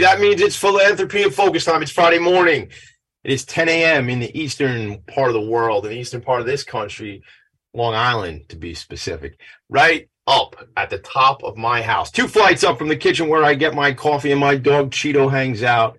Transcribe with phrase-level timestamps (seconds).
[0.00, 1.82] That means it's philanthropy and focus time.
[1.82, 2.70] It's Friday morning.
[3.24, 4.08] It is 10 a.m.
[4.08, 7.22] in the eastern part of the world, in the eastern part of this country,
[7.74, 12.10] Long Island to be specific, right up at the top of my house.
[12.10, 15.30] Two flights up from the kitchen where I get my coffee and my dog Cheeto
[15.30, 15.98] hangs out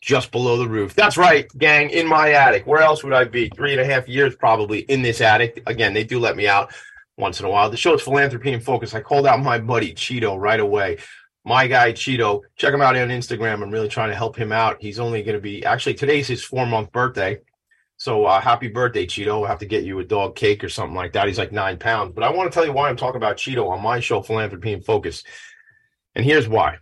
[0.00, 0.94] just below the roof.
[0.94, 2.66] That's right, gang, in my attic.
[2.66, 3.48] Where else would I be?
[3.48, 5.62] Three and a half years probably in this attic.
[5.66, 6.72] Again, they do let me out
[7.16, 7.70] once in a while.
[7.70, 8.94] The show is Philanthropy and Focus.
[8.94, 10.98] I called out my buddy Cheeto right away.
[11.44, 13.62] My guy Cheeto, check him out on Instagram.
[13.62, 14.76] I'm really trying to help him out.
[14.80, 17.40] He's only going to be actually today's his four month birthday.
[17.96, 19.44] So uh, happy birthday, Cheeto.
[19.44, 21.28] i have to get you a dog cake or something like that.
[21.28, 22.12] He's like nine pounds.
[22.14, 24.72] But I want to tell you why I'm talking about Cheeto on my show, Philanthropy
[24.72, 25.24] and Focus.
[26.14, 26.78] And here's why.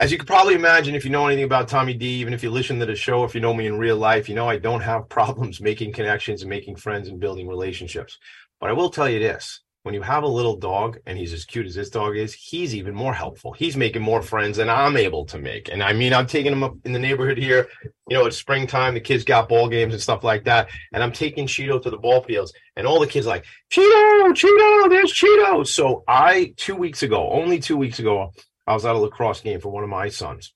[0.00, 2.50] As you can probably imagine, if you know anything about Tommy D, even if you
[2.50, 4.80] listen to the show, if you know me in real life, you know I don't
[4.80, 8.18] have problems making connections and making friends and building relationships.
[8.58, 11.46] But I will tell you this when you have a little dog and he's as
[11.46, 13.52] cute as this dog is, he's even more helpful.
[13.52, 15.70] He's making more friends than I'm able to make.
[15.70, 17.66] And I mean, I'm taking him up in the neighborhood here.
[18.08, 18.92] You know, it's springtime.
[18.92, 20.68] The kids got ball games and stuff like that.
[20.92, 24.90] And I'm taking Cheeto to the ball fields, and all the kids like Cheeto, Cheeto,
[24.90, 25.66] there's Cheeto.
[25.66, 28.32] So I two weeks ago, only two weeks ago,
[28.66, 30.52] I was at a lacrosse game for one of my sons,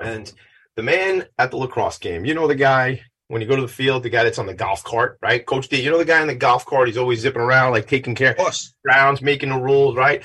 [0.00, 0.30] and
[0.76, 3.68] the man at the lacrosse game, you know, the guy when you go to the
[3.68, 5.44] field, the guy that's on the golf cart, right?
[5.44, 7.86] Coach D, you know the guy in the golf cart, he's always zipping around, like
[7.86, 8.74] taking care of us.
[8.84, 10.22] rounds, making the rules, right?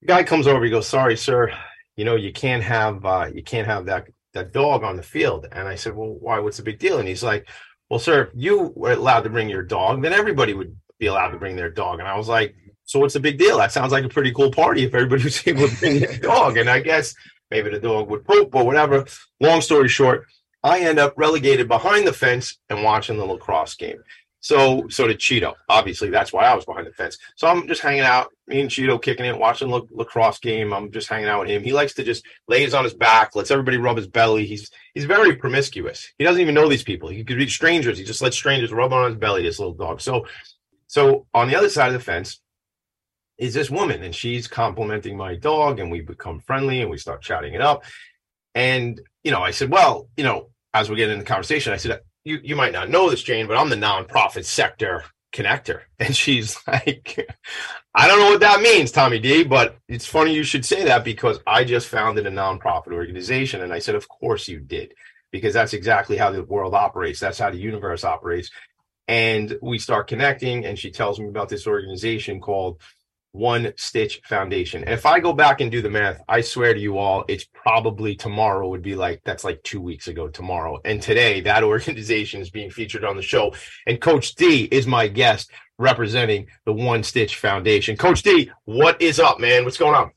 [0.00, 1.52] The guy comes over, he goes, Sorry, sir,
[1.96, 5.46] you know, you can't have uh, you can't have that that dog on the field.
[5.52, 6.38] And I said, Well, why?
[6.38, 6.98] What's the big deal?
[6.98, 7.48] And he's like,
[7.90, 11.30] Well, sir, if you were allowed to bring your dog, then everybody would be allowed
[11.30, 11.98] to bring their dog.
[11.98, 13.58] And I was like, So what's the big deal?
[13.58, 16.56] That sounds like a pretty cool party if everybody was able to bring their dog.
[16.56, 17.14] And I guess
[17.50, 19.04] maybe the dog would poop or whatever.
[19.40, 20.26] Long story short,
[20.68, 24.02] I end up relegated behind the fence and watching the lacrosse game.
[24.40, 25.54] So, so did Cheeto.
[25.68, 27.18] Obviously, that's why I was behind the fence.
[27.34, 30.72] So I'm just hanging out, me and Cheeto kicking it, watching the lacrosse game.
[30.72, 31.64] I'm just hanging out with him.
[31.64, 34.46] He likes to just lays on his back, lets everybody rub his belly.
[34.46, 36.12] He's he's very promiscuous.
[36.18, 37.08] He doesn't even know these people.
[37.08, 37.98] He could be strangers.
[37.98, 39.42] He just lets strangers rub on his belly.
[39.42, 40.00] This little dog.
[40.00, 40.26] So,
[40.86, 42.40] so on the other side of the fence
[43.38, 47.22] is this woman, and she's complimenting my dog, and we become friendly, and we start
[47.22, 47.84] chatting it up.
[48.54, 51.76] And you know, I said, well, you know, as we get into the conversation, I
[51.76, 55.82] said, you, you might not know this, Jane, but I'm the nonprofit sector connector.
[56.00, 57.28] And she's like,
[57.94, 61.04] I don't know what that means, Tommy D, but it's funny you should say that
[61.04, 63.62] because I just founded a nonprofit organization.
[63.62, 64.94] And I said, Of course you did,
[65.32, 67.18] because that's exactly how the world operates.
[67.18, 68.50] That's how the universe operates.
[69.08, 72.80] And we start connecting, and she tells me about this organization called
[73.32, 74.82] one Stitch Foundation.
[74.84, 77.44] And if I go back and do the math, I swear to you all, it's
[77.44, 80.80] probably tomorrow would be like that's like two weeks ago tomorrow.
[80.84, 83.54] And today that organization is being featured on the show.
[83.86, 87.96] And Coach D is my guest representing the One Stitch Foundation.
[87.96, 89.64] Coach D, what is up, man?
[89.64, 90.10] What's going on?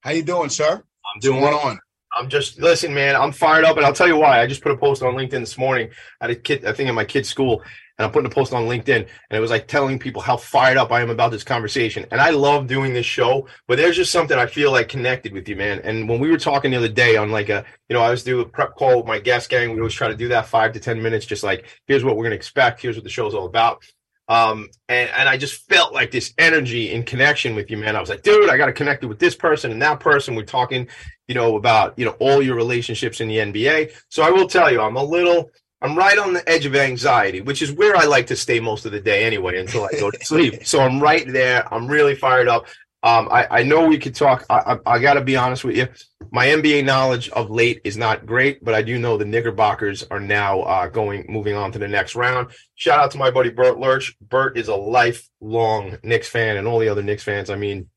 [0.00, 0.82] How you doing, sir?
[1.14, 1.58] I'm doing well.
[1.58, 1.78] on.
[2.14, 3.16] I'm just listen, man.
[3.16, 4.42] I'm fired up, and I'll tell you why.
[4.42, 5.90] I just put a post on LinkedIn this morning
[6.20, 7.62] at a kid, I think at my kid's school,
[7.98, 10.76] and I'm putting a post on LinkedIn, and it was like telling people how fired
[10.76, 12.06] up I am about this conversation.
[12.10, 15.48] And I love doing this show, but there's just something I feel like connected with
[15.48, 15.80] you, man.
[15.84, 18.24] And when we were talking the other day on like a, you know, I was
[18.24, 19.72] doing a prep call with my guest gang.
[19.72, 22.24] We always try to do that five to ten minutes, just like here's what we're
[22.24, 23.84] gonna expect, here's what the show's all about.
[24.28, 27.96] Um, and, and I just felt like this energy in connection with you, man.
[27.96, 30.34] I was like, dude, I got to connect with this person and that person.
[30.34, 30.88] We're talking,
[31.28, 33.92] you know, about, you know, all your relationships in the NBA.
[34.08, 35.50] So I will tell you, I'm a little,
[35.82, 38.86] I'm right on the edge of anxiety, which is where I like to stay most
[38.86, 40.64] of the day anyway until I go to sleep.
[40.64, 41.72] So I'm right there.
[41.74, 42.66] I'm really fired up.
[43.02, 44.46] Um, I, I know we could talk.
[44.48, 45.88] I, I, I got to be honest with you.
[46.30, 50.20] My NBA knowledge of late is not great, but I do know the Knickerbockers are
[50.20, 52.52] now uh, going, moving on to the next round.
[52.76, 54.14] Shout out to my buddy Bert Lurch.
[54.20, 57.50] Bert is a lifelong Knicks fan, and all the other Knicks fans.
[57.50, 57.88] I mean,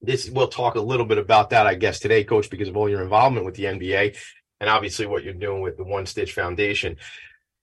[0.00, 2.88] this we'll talk a little bit about that, I guess, today, Coach, because of all
[2.88, 4.16] your involvement with the NBA
[4.60, 6.96] and obviously what you're doing with the One Stitch Foundation.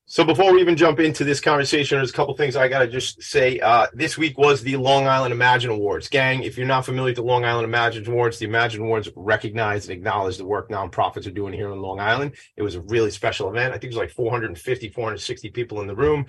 [0.10, 2.88] So before we even jump into this conversation, there's a couple things I got to
[2.88, 3.60] just say.
[3.60, 6.08] Uh, this week was the Long Island Imagine Awards.
[6.08, 9.84] Gang, if you're not familiar with the Long Island Imagine Awards, the Imagine Awards recognize
[9.84, 12.36] and acknowledge the work nonprofits are doing here in Long Island.
[12.56, 13.74] It was a really special event.
[13.74, 16.26] I think it was like 450, 460 people in the room.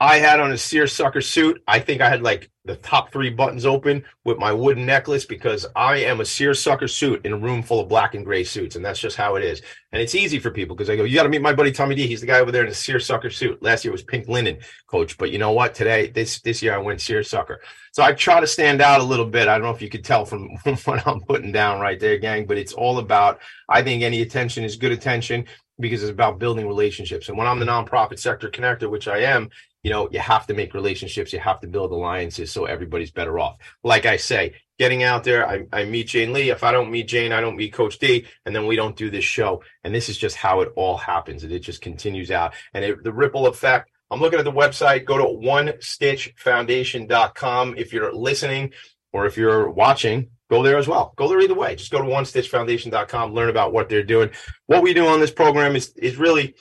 [0.00, 1.60] I had on a seersucker suit.
[1.66, 5.66] I think I had like the top three buttons open with my wooden necklace because
[5.74, 8.84] I am a seersucker suit in a room full of black and gray suits, and
[8.84, 9.60] that's just how it is.
[9.90, 11.96] And it's easy for people because I go, you got to meet my buddy Tommy
[11.96, 12.06] D.
[12.06, 13.60] He's the guy over there in a seersucker suit.
[13.60, 15.74] Last year was pink linen, coach, but you know what?
[15.74, 17.60] Today, this this year I went seersucker.
[17.90, 19.48] So I try to stand out a little bit.
[19.48, 20.48] I don't know if you could tell from
[20.84, 23.40] what I'm putting down right there, gang, but it's all about.
[23.68, 25.46] I think any attention is good attention
[25.80, 27.28] because it's about building relationships.
[27.28, 29.48] And when I'm the nonprofit sector connector, which I am,
[29.82, 33.38] you know, you have to make relationships, you have to build alliances so everybody's better
[33.38, 33.58] off.
[33.82, 35.48] Like I say, getting out there.
[35.48, 36.50] I, I meet Jane Lee.
[36.50, 39.10] If I don't meet Jane, I don't meet Coach D, and then we don't do
[39.10, 39.62] this show.
[39.84, 42.54] And this is just how it all happens, and it just continues out.
[42.72, 43.90] And it, the ripple effect.
[44.10, 45.04] I'm looking at the website.
[45.04, 48.72] Go to onestitchfoundation.com if you're listening
[49.12, 50.30] or if you're watching.
[50.48, 51.12] Go there as well.
[51.16, 51.76] Go there either way.
[51.76, 53.34] Just go to one stitch onestitchfoundation.com.
[53.34, 54.30] Learn about what they're doing.
[54.66, 56.54] What we do on this program is is really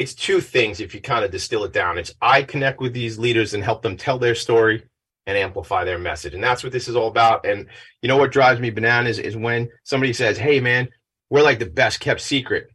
[0.00, 1.98] it's two things if you kind of distill it down.
[1.98, 4.82] It's I connect with these leaders and help them tell their story
[5.26, 6.32] and amplify their message.
[6.32, 7.44] And that's what this is all about.
[7.44, 7.66] And
[8.00, 10.88] you know what drives me bananas is when somebody says, Hey man,
[11.28, 12.70] we're like the best kept secret,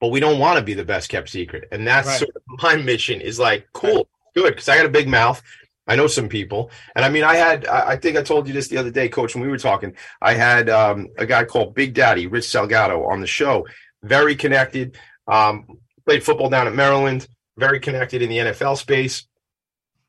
[0.00, 1.68] but we don't want to be the best kept secret.
[1.70, 2.18] And that's right.
[2.18, 4.56] sort of my mission is like, cool, good.
[4.56, 5.42] Cause I got a big mouth.
[5.86, 6.70] I know some people.
[6.96, 9.34] And I mean, I had, I think I told you this the other day, coach,
[9.34, 13.20] when we were talking, I had um, a guy called Big Daddy, Rich Salgado on
[13.20, 13.66] the show,
[14.02, 14.96] very connected.
[15.26, 19.26] Um, played football down at Maryland, very connected in the NFL space.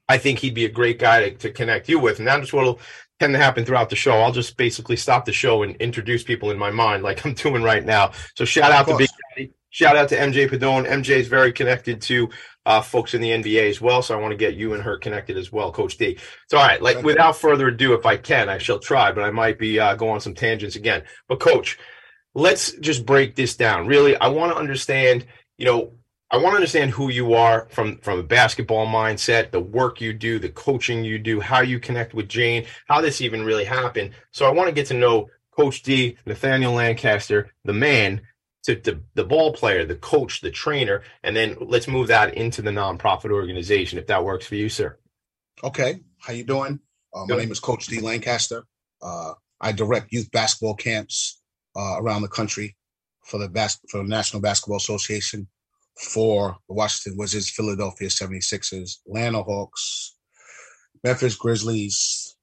[0.08, 2.20] I think he'd be a great guy to, to connect you with.
[2.20, 2.80] And that's what'll
[3.20, 4.14] tend to happen throughout the show.
[4.14, 7.64] I'll just basically stop the show and introduce people in my mind like I'm doing
[7.64, 8.12] right now.
[8.36, 9.54] So shout out to Big Daddy.
[9.70, 10.86] Shout out to MJ Padone.
[10.86, 12.30] MJ is very connected to
[12.66, 14.02] uh, folks in the NBA as well.
[14.02, 16.18] So I want to get you and her connected as well, Coach D.
[16.50, 19.32] So, all right, like without further ado, if I can, I shall try, but I
[19.32, 21.04] might be uh, going on some tangents again.
[21.28, 21.80] But, Coach,
[22.36, 23.88] let's just break this down.
[23.88, 25.26] Really, I want to understand,
[25.62, 25.94] you know,
[26.32, 30.12] I want to understand who you are from from a basketball mindset, the work you
[30.12, 34.16] do, the coaching you do, how you connect with Jane, how this even really happened.
[34.32, 38.22] So I want to get to know Coach D, Nathaniel Lancaster, the man,
[38.64, 42.64] to the, the ball player, the coach, the trainer, and then let's move that into
[42.64, 44.98] the nonprofit organization if that works for you, sir.
[45.64, 46.80] Okay, how you doing?
[47.14, 48.64] Uh, my name is Coach D Lancaster.
[49.00, 51.40] Uh, I direct youth basketball camps
[51.76, 52.78] uh, around the country
[53.32, 55.48] for the bas- for the National Basketball Association
[55.98, 60.18] for the Washington Wizards, Philadelphia 76ers, Atlanta Hawks,
[61.04, 62.36] Memphis Grizzlies.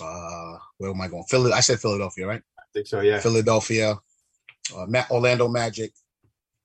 [0.00, 1.24] Uh, where am I going?
[1.24, 1.52] Philly.
[1.52, 2.42] I said Philadelphia, right?
[2.58, 3.00] I think so.
[3.00, 3.18] Yeah.
[3.18, 3.98] Philadelphia,
[4.76, 5.92] uh, Orlando Magic,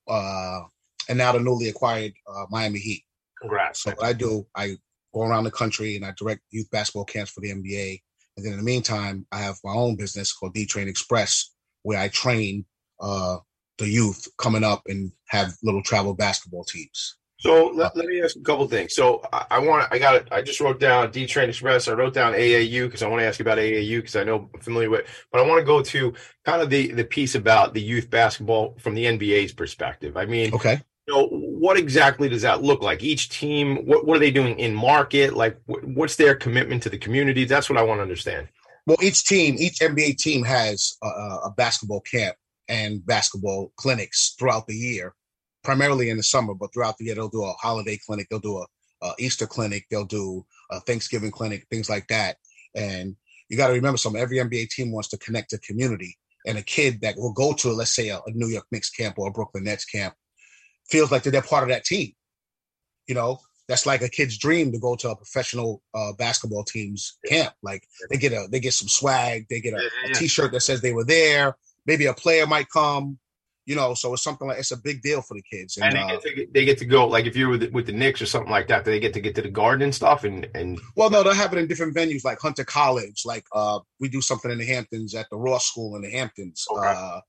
[0.08, 0.62] uh,
[1.10, 3.04] and now the newly acquired uh, Miami Heat.
[3.40, 3.84] Congrats.
[3.84, 4.78] So what I do, I
[5.14, 8.02] go around the country and I direct youth basketball camps for the NBA.
[8.36, 11.52] And then in the meantime, I have my own business called D Train Express,
[11.84, 12.66] where I train
[13.00, 13.38] uh,
[13.78, 17.18] the youth coming up and have little travel basketball teams.
[17.44, 18.96] So let, let me ask a couple things.
[18.96, 20.30] So I, I, want I got it.
[20.32, 21.90] I just wrote down D Train Express.
[21.90, 24.50] I wrote down AAU because I want to ask you about AAU because I know
[24.54, 25.06] I'm familiar with.
[25.30, 26.14] But I want to go to
[26.46, 30.16] kind of the the piece about the youth basketball from the NBA's perspective.
[30.16, 30.80] I mean, okay.
[31.06, 33.04] You know, what exactly does that look like?
[33.04, 35.34] Each team, what, what are they doing in market?
[35.34, 37.44] Like, what's their commitment to the community?
[37.44, 38.48] That's what I want to understand.
[38.86, 42.38] Well, each team, each NBA team has a, a basketball camp
[42.74, 45.14] and basketball clinics throughout the year,
[45.64, 48.58] primarily in the summer, but throughout the year they'll do a holiday clinic, they'll do
[48.58, 48.66] a,
[49.06, 52.38] a Easter clinic, they'll do a Thanksgiving clinic, things like that.
[52.76, 53.16] And
[53.50, 56.18] you got to remember something: every NBA team wants to connect to community,
[56.48, 59.20] and a kid that will go to, let's say, a, a New York Knicks camp
[59.20, 60.16] or a Brooklyn Nets camp,
[60.90, 62.14] feels like they're part of that team.
[63.08, 63.38] You know,
[63.68, 67.54] that's like a kid's dream to go to a professional uh, basketball team's camp.
[67.62, 70.82] Like they get a they get some swag, they get a a t-shirt that says
[70.82, 73.20] they were there maybe a player might come,
[73.66, 73.94] you know.
[73.94, 75.78] So it's something like it's a big deal for the kids.
[75.78, 77.70] And, and they, uh, get to, they, get to, go like if you're with the,
[77.70, 79.96] with the Knicks or something like that, they get to get to the garden and
[79.96, 80.24] stuff.
[80.24, 83.24] And and well, no, they'll have it in different venues like Hunter College.
[83.26, 86.66] Like uh, we do something in the Hamptons at the Ross School in the Hamptons.
[86.72, 86.88] Okay.
[86.88, 87.20] Uh,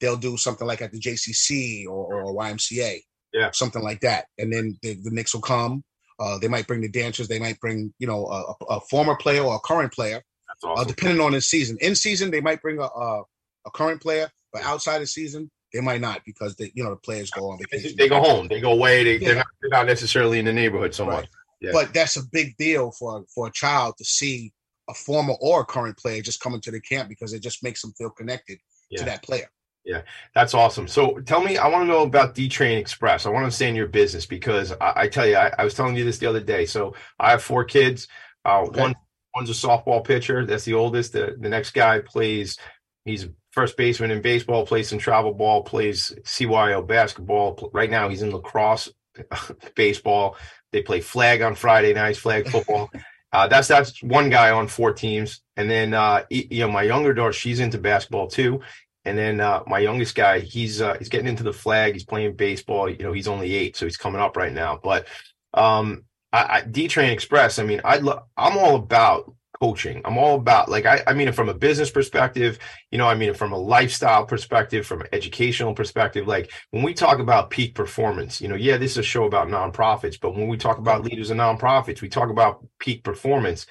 [0.00, 3.00] they'll do something like at the JCC or, or YMCA.
[3.32, 4.24] Yeah, something like that.
[4.38, 5.84] And then the, the Knicks will come.
[6.18, 7.28] Uh, they might bring the dancers.
[7.28, 10.22] They might bring, you know, a, a former player or a current player,
[10.64, 10.80] uh, awesome.
[10.80, 11.76] uh, depending on the season.
[11.80, 13.22] In season, they might bring a, a,
[13.66, 16.96] a current player, but outside the season, they might not because they, you know, the
[16.96, 17.96] players go on vacation.
[17.96, 18.48] They go home.
[18.48, 19.04] They go away.
[19.04, 19.30] They, yeah.
[19.30, 21.20] are not, they're not necessarily in the neighborhood so right.
[21.20, 21.28] much.
[21.60, 21.72] Yeah.
[21.72, 24.52] But that's a big deal for for a child to see
[24.88, 27.82] a former or a current player just coming to the camp because it just makes
[27.82, 28.58] them feel connected
[28.90, 29.00] yeah.
[29.00, 29.50] to that player.
[29.84, 30.02] Yeah,
[30.34, 30.86] that's awesome.
[30.86, 33.26] So tell me, I want to know about D Train Express.
[33.26, 35.96] I want to understand your business because I, I tell you, I, I, was telling
[35.96, 36.66] you this the other day.
[36.66, 38.06] So I have four kids.
[38.44, 38.80] Uh, okay.
[38.80, 38.94] One
[39.34, 40.44] one's a softball pitcher.
[40.44, 41.12] That's the oldest.
[41.12, 42.58] The the next guy plays.
[43.04, 47.70] He's first baseman in baseball, plays some travel ball, plays CYO basketball.
[47.72, 48.88] Right now, he's in lacrosse,
[49.74, 50.36] baseball.
[50.70, 52.88] They play flag on Friday nights, flag football.
[53.32, 57.12] Uh, that's that's one guy on four teams, and then uh, you know my younger
[57.12, 58.60] daughter, she's into basketball too,
[59.04, 61.94] and then uh, my youngest guy, he's uh, he's getting into the flag.
[61.94, 62.88] He's playing baseball.
[62.88, 64.78] You know, he's only eight, so he's coming up right now.
[64.80, 65.08] But
[65.52, 70.00] um, I, I D Train Express, I mean, I lo- I'm all about coaching.
[70.04, 72.58] I'm all about like I, I mean it from a business perspective,
[72.90, 76.26] you know, I mean it from a lifestyle perspective, from an educational perspective.
[76.26, 79.48] Like when we talk about peak performance, you know, yeah, this is a show about
[79.48, 83.66] nonprofits, but when we talk about leaders of nonprofits, we talk about peak performance.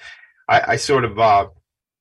[0.48, 1.48] I, I sort of uh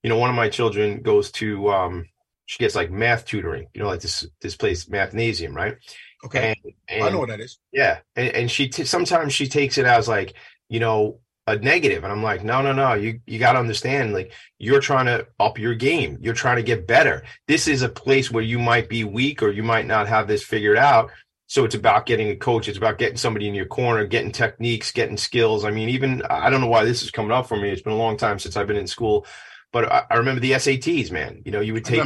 [0.04, 2.06] you know, one of my children goes to um
[2.46, 5.78] she gets like math tutoring, you know, like this this place Mathnasium, right?
[6.26, 6.56] Okay.
[6.64, 7.60] And, and I know what that is.
[7.72, 10.34] yeah, and, and she t- sometimes she takes it as like,
[10.70, 14.14] you know, a negative, and I'm like, no, no, no, you you got to understand,
[14.14, 17.24] like you're trying to up your game, you're trying to get better.
[17.48, 20.44] This is a place where you might be weak or you might not have this
[20.44, 21.10] figured out.
[21.48, 22.68] So it's about getting a coach.
[22.68, 25.64] It's about getting somebody in your corner, getting techniques, getting skills.
[25.64, 27.70] I mean, even I don't know why this is coming up for me.
[27.70, 29.26] It's been a long time since I've been in school,
[29.72, 31.42] but I, I remember the SATs, man.
[31.46, 32.04] You know, you would take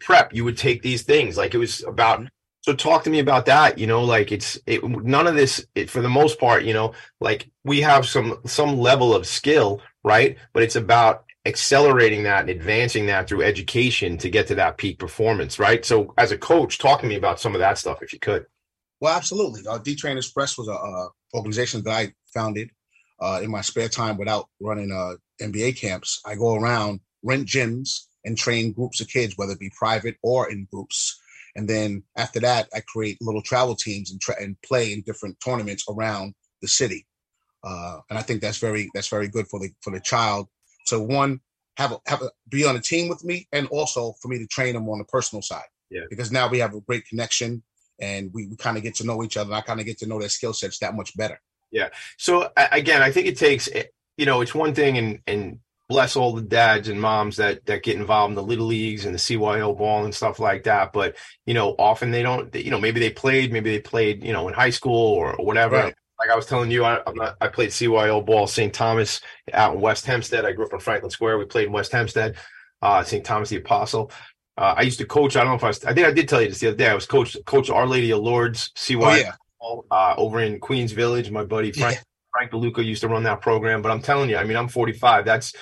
[0.00, 1.36] prep, you would take these things.
[1.38, 2.18] Like it was about.
[2.18, 2.26] Mm-hmm.
[2.64, 3.76] So talk to me about that.
[3.78, 5.66] You know, like it's it, none of this.
[5.74, 9.82] It, for the most part, you know, like we have some some level of skill,
[10.02, 10.38] right?
[10.54, 14.98] But it's about accelerating that and advancing that through education to get to that peak
[14.98, 15.84] performance, right?
[15.84, 18.46] So as a coach, talk to me about some of that stuff if you could.
[18.98, 19.60] Well, absolutely.
[19.68, 22.70] Uh, D Train Express was a, organization that I founded
[23.20, 25.16] uh, in my spare time without running uh,
[25.72, 26.22] camps.
[26.24, 30.50] I go around, rent gyms, and train groups of kids, whether it be private or
[30.50, 31.20] in groups.
[31.56, 35.38] And then after that, I create little travel teams and, tra- and play in different
[35.40, 37.06] tournaments around the city.
[37.62, 40.48] Uh, and I think that's very that's very good for the for the child
[40.86, 41.40] to one
[41.76, 44.46] have a, have a, be on a team with me, and also for me to
[44.46, 45.64] train them on the personal side.
[45.90, 46.02] Yeah.
[46.10, 47.62] Because now we have a great connection,
[48.00, 49.50] and we, we kind of get to know each other.
[49.50, 51.40] And I kind of get to know their skill sets that much better.
[51.70, 51.88] Yeah.
[52.18, 53.84] So again, I think it takes, eh,
[54.16, 55.58] you know, it's one thing, and and
[55.94, 59.14] bless all the dads and moms that that get involved in the little leagues and
[59.14, 60.92] the CYO ball and stuff like that.
[60.92, 61.14] But
[61.46, 62.52] you know, often they don't.
[62.52, 65.46] You know, maybe they played, maybe they played, you know, in high school or, or
[65.46, 65.76] whatever.
[65.76, 65.94] Right.
[66.18, 68.74] Like I was telling you, I, I'm not, I played CYO ball St.
[68.74, 69.20] Thomas
[69.52, 70.44] out in West Hempstead.
[70.44, 71.38] I grew up in Franklin Square.
[71.38, 72.34] We played in West Hempstead,
[72.82, 73.24] uh, St.
[73.24, 74.10] Thomas the Apostle.
[74.58, 75.36] Uh, I used to coach.
[75.36, 75.84] I don't know if I was.
[75.84, 76.88] I think I did tell you this the other day.
[76.88, 80.90] I was coach coach Our Lady of Lourdes CYO Oh yeah, uh, over in Queens
[80.90, 81.30] Village.
[81.30, 82.02] My buddy Frank
[82.34, 83.80] Frank DeLuca used to run that program.
[83.80, 85.24] But I'm telling you, I mean, I'm 45.
[85.24, 85.52] That's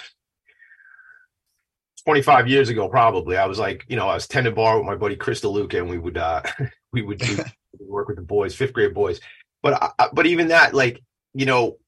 [2.04, 3.36] 25 years ago, probably.
[3.36, 5.88] I was like, you know, I was tending bar with my buddy Chris DeLuca, and
[5.90, 6.42] we would uh
[6.92, 7.38] we would do,
[7.80, 9.20] work with the boys, fifth grade boys.
[9.62, 11.00] But I- but even that, like,
[11.34, 11.78] you know,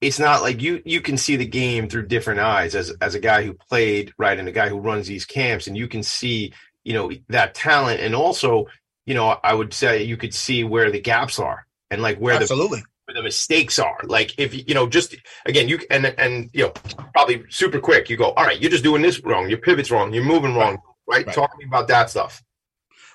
[0.00, 3.20] it's not like you you can see the game through different eyes as as a
[3.20, 6.52] guy who played right and a guy who runs these camps, and you can see
[6.84, 8.66] you know that talent, and also
[9.06, 12.34] you know I would say you could see where the gaps are and like where
[12.34, 12.80] the absolutely.
[12.80, 13.98] where the mistakes are.
[14.04, 15.14] Like if you know, just
[15.46, 16.72] again, you and and you know,
[17.12, 18.08] probably super quick.
[18.08, 19.48] You go, all right, you're just doing this wrong.
[19.48, 20.12] Your pivot's wrong.
[20.12, 20.78] You're moving wrong.
[21.06, 21.26] Right?
[21.26, 21.34] Right.
[21.34, 22.42] Talk to me about that stuff.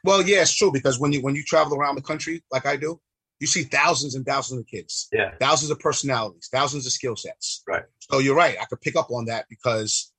[0.03, 2.75] Well, yeah, it's true because when you when you travel around the country like I
[2.75, 3.00] do,
[3.39, 5.31] you see thousands and thousands of kids, Yeah.
[5.39, 7.63] thousands of personalities, thousands of skill sets.
[7.67, 7.84] Right.
[8.00, 8.58] So you're right.
[8.62, 10.13] I could pick up on that because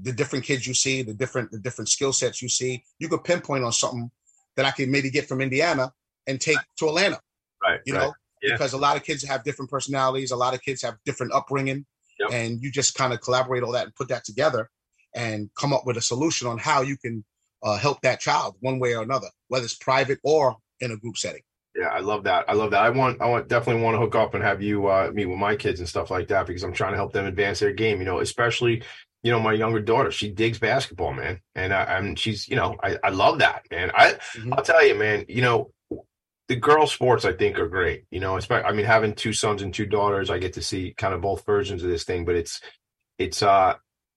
[0.00, 3.24] the different kids you see, the different the different skill sets you see, you could
[3.24, 4.10] pinpoint on something
[4.56, 5.92] that I could maybe get from Indiana
[6.26, 7.20] and take to Atlanta.
[7.62, 7.80] Right.
[7.86, 8.02] You right.
[8.02, 8.52] know, Yeah.
[8.52, 11.86] because a lot of kids have different personalities, a lot of kids have different upbringing,
[12.18, 12.30] Yep.
[12.32, 14.70] and you just kind of collaborate all that and put that together
[15.14, 17.24] and come up with a solution on how you can
[17.62, 21.16] uh, help that child one way or another, whether it's private or in a group
[21.16, 21.42] setting.
[21.74, 22.46] Yeah, I love that.
[22.48, 22.82] I love that.
[22.82, 25.38] I want, I want, definitely want to hook up and have you uh, meet with
[25.38, 27.98] my kids and stuff like that because I'm trying to help them advance their game.
[27.98, 28.82] You know, especially,
[29.22, 30.10] you know, my younger daughter.
[30.10, 33.90] She digs basketball, man, and I, I'm, she's, you know, I, I love that, man.
[33.94, 34.54] I, Mhm.
[34.56, 35.26] I'll tell you, man.
[35.28, 35.70] You know,
[36.48, 38.04] the girl sports I think are great.
[38.10, 41.14] You know, I mean, having two sons and two daughters, I get to see kind
[41.14, 42.24] of both versions of this thing.
[42.24, 42.60] But it's,
[43.18, 43.74] it's, uh,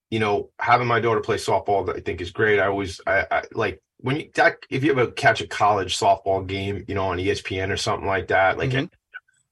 [0.09, 2.59] you know, having my daughter play softball, I think is great.
[2.59, 6.45] I always, I, I like when you that if you ever catch a college softball
[6.47, 8.89] game, you know, on ESPN or something like that, like Mhm.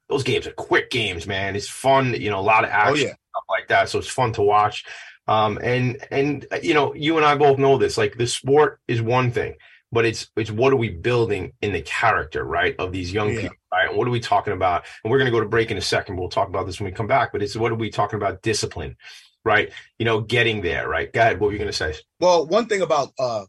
[0.10, 1.56] those games are quick games, man.
[1.56, 3.90] It's fun, you know, a lot of Oh action yeah, stuff like that.
[3.90, 4.86] So it's fun to watch.
[5.28, 7.98] Um, and and you know, you and I both know this.
[7.98, 9.56] Like the sport is one thing,
[9.92, 13.42] but it's it's what are we building in the character, right, of these young Yeah.
[13.42, 13.90] people, right?
[13.90, 14.86] And what are we talking about?
[15.04, 16.18] And we're gonna go to break in a second.
[16.18, 17.32] We'll talk about this when we come back.
[17.32, 18.42] But it's what are we talking about?
[18.42, 18.98] Discipline,
[19.46, 19.72] right?
[20.00, 21.12] You know, getting there, right?
[21.12, 21.40] Go ahead.
[21.40, 21.96] What were you gonna say?
[22.20, 23.46] Well, one thing about uh,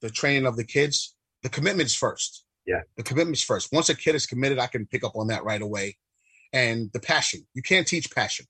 [0.00, 2.44] the training of the kids, the commitment's first.
[2.66, 2.82] Yeah.
[2.96, 3.72] The commitment's first.
[3.72, 5.96] Once a kid is committed, I can pick up on that right away.
[6.52, 7.46] And the passion.
[7.54, 8.46] You can't teach passion.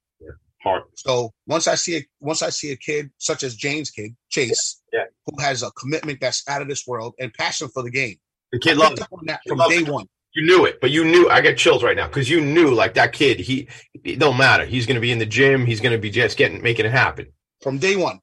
[0.94, 4.80] So once I see a once I see a kid such as Jane's kid, Chase,
[4.92, 5.04] Yeah.
[5.26, 8.16] who has a commitment that's out of this world and passion for the game.
[8.52, 9.06] The kid I loves it.
[9.12, 9.88] on that from day it.
[9.88, 10.06] one.
[10.34, 11.28] You knew it, but you knew.
[11.28, 13.40] I get chills right now because you knew, like that kid.
[13.40, 13.68] He
[14.04, 14.64] it don't matter.
[14.64, 15.66] He's gonna be in the gym.
[15.66, 17.26] He's gonna be just getting making it happen.
[17.62, 18.20] From day one.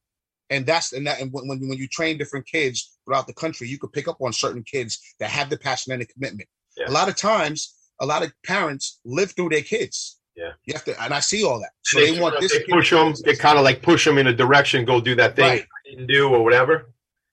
[0.49, 3.67] And that's and that and when, when when you train different kids throughout the country,
[3.67, 6.47] you could pick up on certain kids that have the passion and the commitment.
[6.77, 6.89] Yeah.
[6.89, 10.16] A lot of times, a lot of parents live through their kids.
[10.37, 10.51] Yeah.
[10.65, 11.71] You have to, and I see all that.
[11.81, 13.13] So they, they, want this they push them.
[13.25, 14.85] They kind of like push them in a direction.
[14.85, 15.61] Go do that thing Right.
[15.63, 16.91] I didn't do or whatever.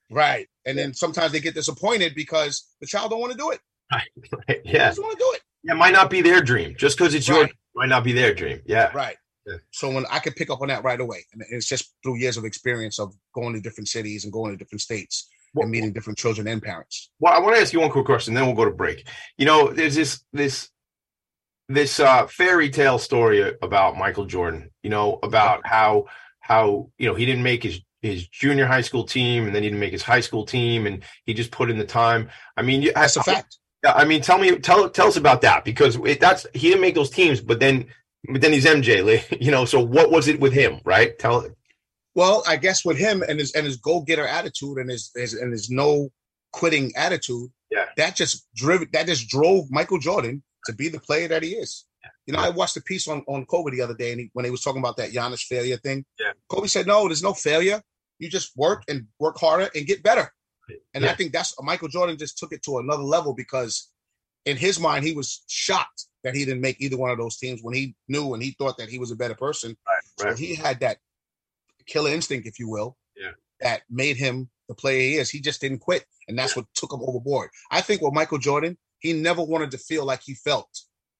[0.09, 0.47] Right.
[0.65, 3.59] And then sometimes they get disappointed because the child don't want to do it.
[4.47, 5.71] They yeah, doesn't want to do it.
[5.71, 6.75] it might not be their dream.
[6.77, 7.45] Just because it's your Right.
[7.47, 8.61] dream might not be their dream.
[8.65, 9.17] Yeah, Right.
[9.45, 9.57] Yeah.
[9.71, 12.37] So when I could pick up on that right away, and it's just through years
[12.37, 15.93] of experience of going to different cities and going to different states well, and meeting
[15.93, 17.11] different children and parents.
[17.19, 19.07] Well, I want to ask you one quick question, then we'll go to break.
[19.37, 20.69] You know, there's this this
[21.67, 24.71] this uh, fairy tale story about Michael Jordan.
[24.83, 26.05] You know about how
[26.39, 29.69] how you know he didn't make his his junior high school team and then he
[29.69, 32.29] didn't make his high school team and he just put in the time.
[32.55, 33.57] I mean, that's a fact.
[33.83, 36.95] I mean, tell me, tell tell us about that because it, that's he didn't make
[36.95, 37.87] those teams, but then
[38.27, 39.65] but then he's MJ, you know.
[39.65, 41.17] So what was it with him, right?
[41.19, 41.47] Tell.
[42.13, 45.33] Well, I guess with him and his and his go getter attitude and his, his
[45.33, 46.09] and his no
[46.53, 51.27] quitting attitude, yeah, that just driven that just drove Michael Jordan to be the player
[51.27, 51.85] that he is.
[52.27, 54.45] You know, I watched a piece on on Kobe the other day, and he, when
[54.45, 56.31] he was talking about that Giannis failure thing, yeah.
[56.49, 57.81] Kobe said, "No, there's no failure.
[58.19, 60.31] You just work and work harder and get better."
[60.93, 61.11] And yeah.
[61.11, 63.89] I think that's Michael Jordan just took it to another level because
[64.45, 67.61] in his mind he was shocked that he didn't make either one of those teams
[67.61, 69.75] when he knew and he thought that he was a better person.
[69.87, 70.37] Right, right.
[70.37, 70.97] So he had that
[71.85, 73.31] killer instinct, if you will, yeah.
[73.61, 75.29] that made him the player he is.
[75.29, 77.49] He just didn't quit, and that's what took him overboard.
[77.71, 80.69] I think with Michael Jordan, he never wanted to feel like he felt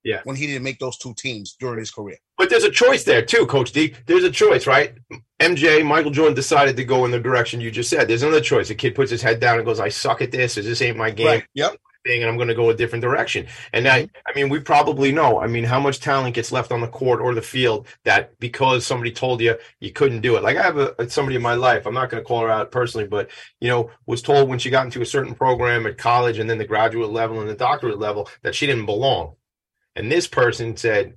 [0.04, 0.22] yeah.
[0.24, 2.18] when he didn't make those two teams during his career.
[2.38, 3.94] But there's a choice there too, Coach D.
[4.06, 4.94] There's a choice, right?
[5.40, 8.08] MJ, Michael Jordan decided to go in the direction you just said.
[8.08, 8.70] There's another choice.
[8.70, 10.58] A kid puts his head down and goes, "I suck at this.
[10.58, 11.46] Or this ain't my game." Right.
[11.54, 13.48] Yep thing and I'm going to go a different direction.
[13.74, 14.18] And I, mm-hmm.
[14.28, 15.40] I mean, we probably know.
[15.40, 18.86] I mean, how much talent gets left on the court or the field that because
[18.86, 20.44] somebody told you you couldn't do it.
[20.44, 21.86] Like I have a, somebody in my life.
[21.86, 24.70] I'm not going to call her out personally, but you know, was told when she
[24.70, 28.00] got into a certain program at college and then the graduate level and the doctorate
[28.00, 29.36] level that she didn't belong.
[29.96, 31.16] And this person said,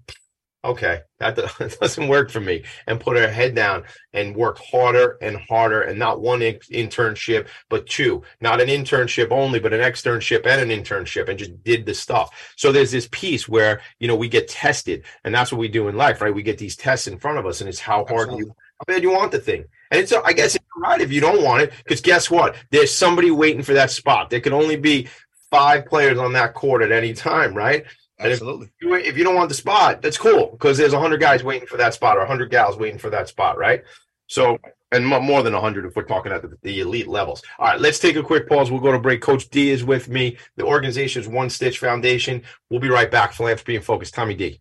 [0.65, 1.37] okay, that
[1.81, 5.99] doesn't work for me, and put her head down and work harder and harder, and
[5.99, 11.29] not one internship, but two, not an internship only, but an externship and an internship,
[11.29, 12.55] and just did the stuff.
[12.57, 15.88] So there's this piece where you know we get tested, and that's what we do
[15.88, 16.35] in life, right?
[16.35, 18.44] We get these tests in front of us, and it's how hard Absolutely.
[18.47, 19.64] you, how bad you want the thing.
[19.90, 22.57] And it's, I guess it's right if you don't want it, because guess what?
[22.71, 24.31] There's somebody waiting for that spot.
[24.31, 25.09] There can only be
[25.51, 27.85] five players on that court at any time, right?
[28.20, 28.66] Absolutely.
[28.66, 31.68] If you, if you, don't want the spot, that's cool because there's hundred guys waiting
[31.68, 33.85] for that spot or hundred gals waiting for that spot, right?
[34.26, 34.59] So,
[34.90, 37.42] and more than hundred if we're talking at the, the, elite levels.
[37.59, 38.70] All right, let's take a quick pause.
[38.70, 39.20] We'll go to break.
[39.20, 40.37] Coach D is with me.
[40.57, 42.42] The organization is One Stitch Foundation.
[42.70, 43.33] We'll be right back.
[43.33, 44.11] Philanthropy and Focus.
[44.11, 44.61] Tommy D.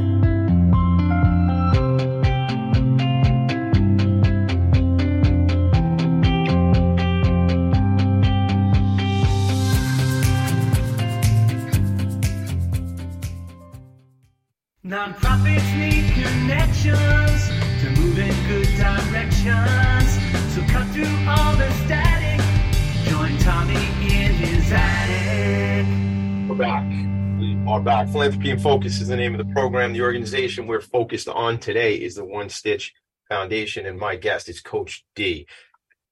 [27.83, 28.09] Back.
[28.09, 29.91] Philanthropy and Focus is the name of the program.
[29.91, 32.93] The organization we're focused on today is the One Stitch
[33.27, 35.47] Foundation, and my guest is Coach D,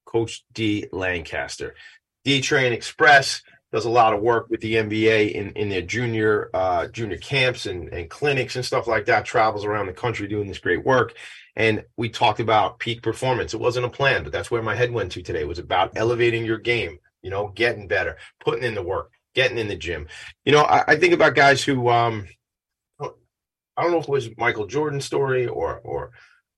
[0.03, 1.75] Coach D Lancaster.
[2.23, 3.43] D Train Express.
[3.71, 7.67] does a lot of work with the NBA in, in their junior uh, junior camps
[7.67, 9.25] and, and clinics and stuff like that.
[9.25, 11.13] Travels around the country doing this great work.
[11.55, 13.53] And we talked about peak performance.
[13.53, 15.41] It wasn't a plan, but that's where my head went to today.
[15.41, 16.97] It was about elevating your game.
[17.21, 20.07] You know, getting better, putting in the work, getting in the gym.
[20.45, 22.27] You know, I, I think about guys who um,
[23.79, 26.11] I don't know if it was Michael Jordan's story or or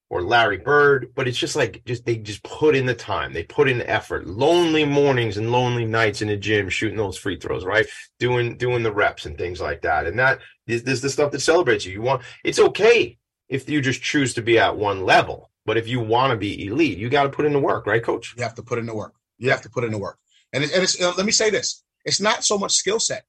[0.10, 3.44] or Larry Bird, but it's just like just they just put in the time, they
[3.44, 4.28] put in effort.
[4.28, 7.86] Lonely mornings and lonely nights in the gym shooting those free throws, right?
[8.20, 10.08] Doing doing the reps and things like that.
[10.08, 11.94] And that is this the stuff that celebrates you.
[11.94, 13.18] You want it's okay
[13.50, 16.66] if you just choose to be at one level, but if you want to be
[16.66, 18.34] elite, you got to put in the work, right, coach?
[18.36, 19.14] You have to put in the work.
[19.38, 20.18] You have to put in the work.
[20.54, 23.24] And, it, and it's, uh, let me say this: it's not so much skill set.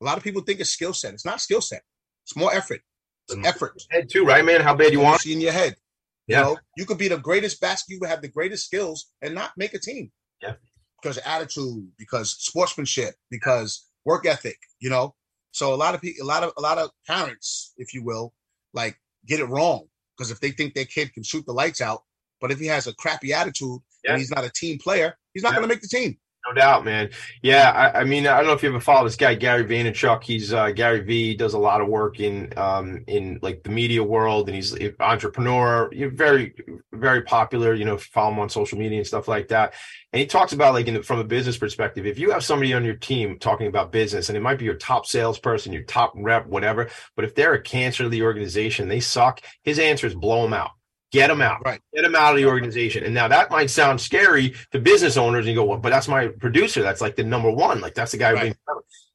[0.00, 1.14] A lot of people think it's skill set.
[1.14, 1.82] It's not skill set.
[2.24, 2.80] It's more effort.
[3.28, 3.82] It's effort.
[3.90, 4.60] Head too, right, man?
[4.60, 5.24] How bad you want?
[5.26, 5.76] in your head.
[6.26, 6.38] Yeah.
[6.38, 9.34] You know, you could be the greatest basket, you could have the greatest skills and
[9.34, 10.10] not make a team.
[10.42, 10.54] Yeah.
[11.00, 15.14] Because of attitude, because sportsmanship, because work ethic, you know.
[15.52, 18.34] So a lot of people, a lot of a lot of parents, if you will,
[18.74, 19.86] like get it wrong.
[20.16, 22.02] Because if they think their kid can shoot the lights out,
[22.40, 24.12] but if he has a crappy attitude Yeah.
[24.12, 25.56] and he's not a team player, he's not Yeah.
[25.58, 26.18] going to make the team.
[26.46, 27.10] No doubt, man.
[27.42, 30.22] Yeah, I, I mean, I don't know if you ever follow this guy, Gary Vaynerchuk.
[30.22, 31.34] He's uh, Gary V.
[31.34, 34.94] Does a lot of work in um, in like the media world, and he's an
[35.00, 35.90] entrepreneur.
[35.92, 36.54] You're very,
[36.92, 37.74] very popular.
[37.74, 39.74] You know, follow him on social media and stuff like that.
[40.12, 42.84] And he talks about like the, from a business perspective, if you have somebody on
[42.84, 46.46] your team talking about business, and it might be your top salesperson, your top rep,
[46.46, 49.40] whatever, but if they're a cancer to the organization, they suck.
[49.64, 50.70] His answer is blow them out.
[51.12, 51.62] Get them out.
[51.64, 51.80] Right.
[51.94, 53.04] Get them out of the organization.
[53.04, 55.46] And now that might sound scary to business owners.
[55.46, 56.82] And you go, well, but that's my producer.
[56.82, 57.80] That's like the number one.
[57.80, 58.30] Like that's the guy.
[58.30, 58.56] who Right.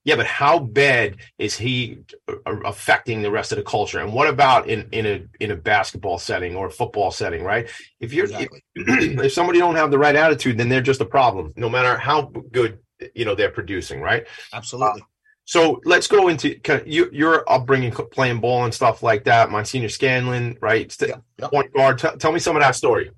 [0.04, 2.34] Yeah, but how bad is he uh,
[2.66, 4.00] affecting the rest of the culture?
[4.00, 7.44] And what about in in a in a basketball setting or a football setting?
[7.44, 7.70] Right.
[8.00, 8.64] If you're Exactly.
[8.76, 11.54] if, if somebody don't have the right attitude, then they're just a problem.
[11.56, 12.80] No matter how good
[13.14, 14.02] you know they're producing.
[14.02, 14.26] Right.
[14.54, 15.04] Absolutely.
[15.52, 19.52] So let's go into kind of you, your upbringing, playing ball and stuff like that.
[19.52, 20.96] Monsignor Scanlan, right?
[21.02, 21.52] Yep, yep.
[21.52, 22.00] Point guard.
[22.00, 23.12] T- tell me some of that story.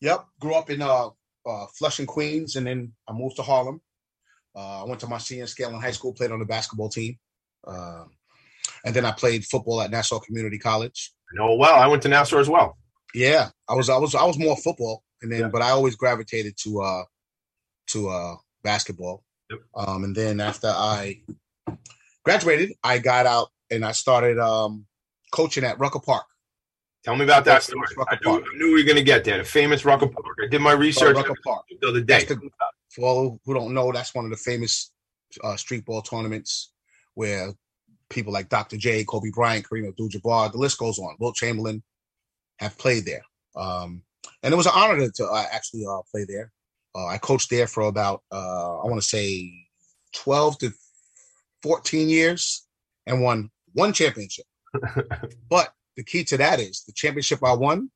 [0.00, 0.24] Yep.
[0.38, 1.08] Grew up in uh,
[1.44, 3.80] uh, Flushing, Queens, and then I moved to Harlem.
[4.54, 7.18] Uh, I went to my senior scale high school, played on the basketball team.
[7.66, 8.10] Um
[8.84, 11.12] and then I played football at Nassau Community College.
[11.32, 11.74] I know well.
[11.74, 12.78] I went to Nassau as well.
[13.14, 15.48] Yeah, I was I was I was more football, and then Yeah.
[15.48, 17.04] but I always gravitated to uh
[17.88, 19.24] to uh basketball.
[19.50, 19.60] Yep.
[19.74, 21.20] Um, and then after I
[22.24, 24.86] graduated, I got out and I started um
[25.32, 26.24] coaching at Rucker Park.
[27.04, 27.86] Tell me about that story.
[28.08, 28.44] I knew, Park.
[28.52, 29.38] I knew we were going to get there.
[29.38, 30.24] The famous Rucker Park.
[30.42, 31.64] I did my research Rucker Park.
[31.80, 32.24] the other day.
[32.24, 32.40] The-
[32.90, 34.92] For all who don't know, that's one of the famous
[35.42, 36.72] uh, street ball tournaments
[37.14, 37.52] where
[38.08, 38.76] people like Dr.
[38.76, 41.16] J, Kobe Bryant, Kareem Abdul-Jabbar, the list goes on.
[41.18, 41.82] Wilt Chamberlain
[42.60, 43.22] have played there,
[43.56, 44.02] um,
[44.42, 46.52] and it was an honor to, to uh, actually uh, play there.
[46.94, 49.52] Uh, I coached there for about uh, I want to say
[50.14, 50.70] twelve to
[51.64, 52.66] fourteen years,
[53.06, 54.44] and won one championship.
[55.50, 57.90] but the key to that is the championship I won.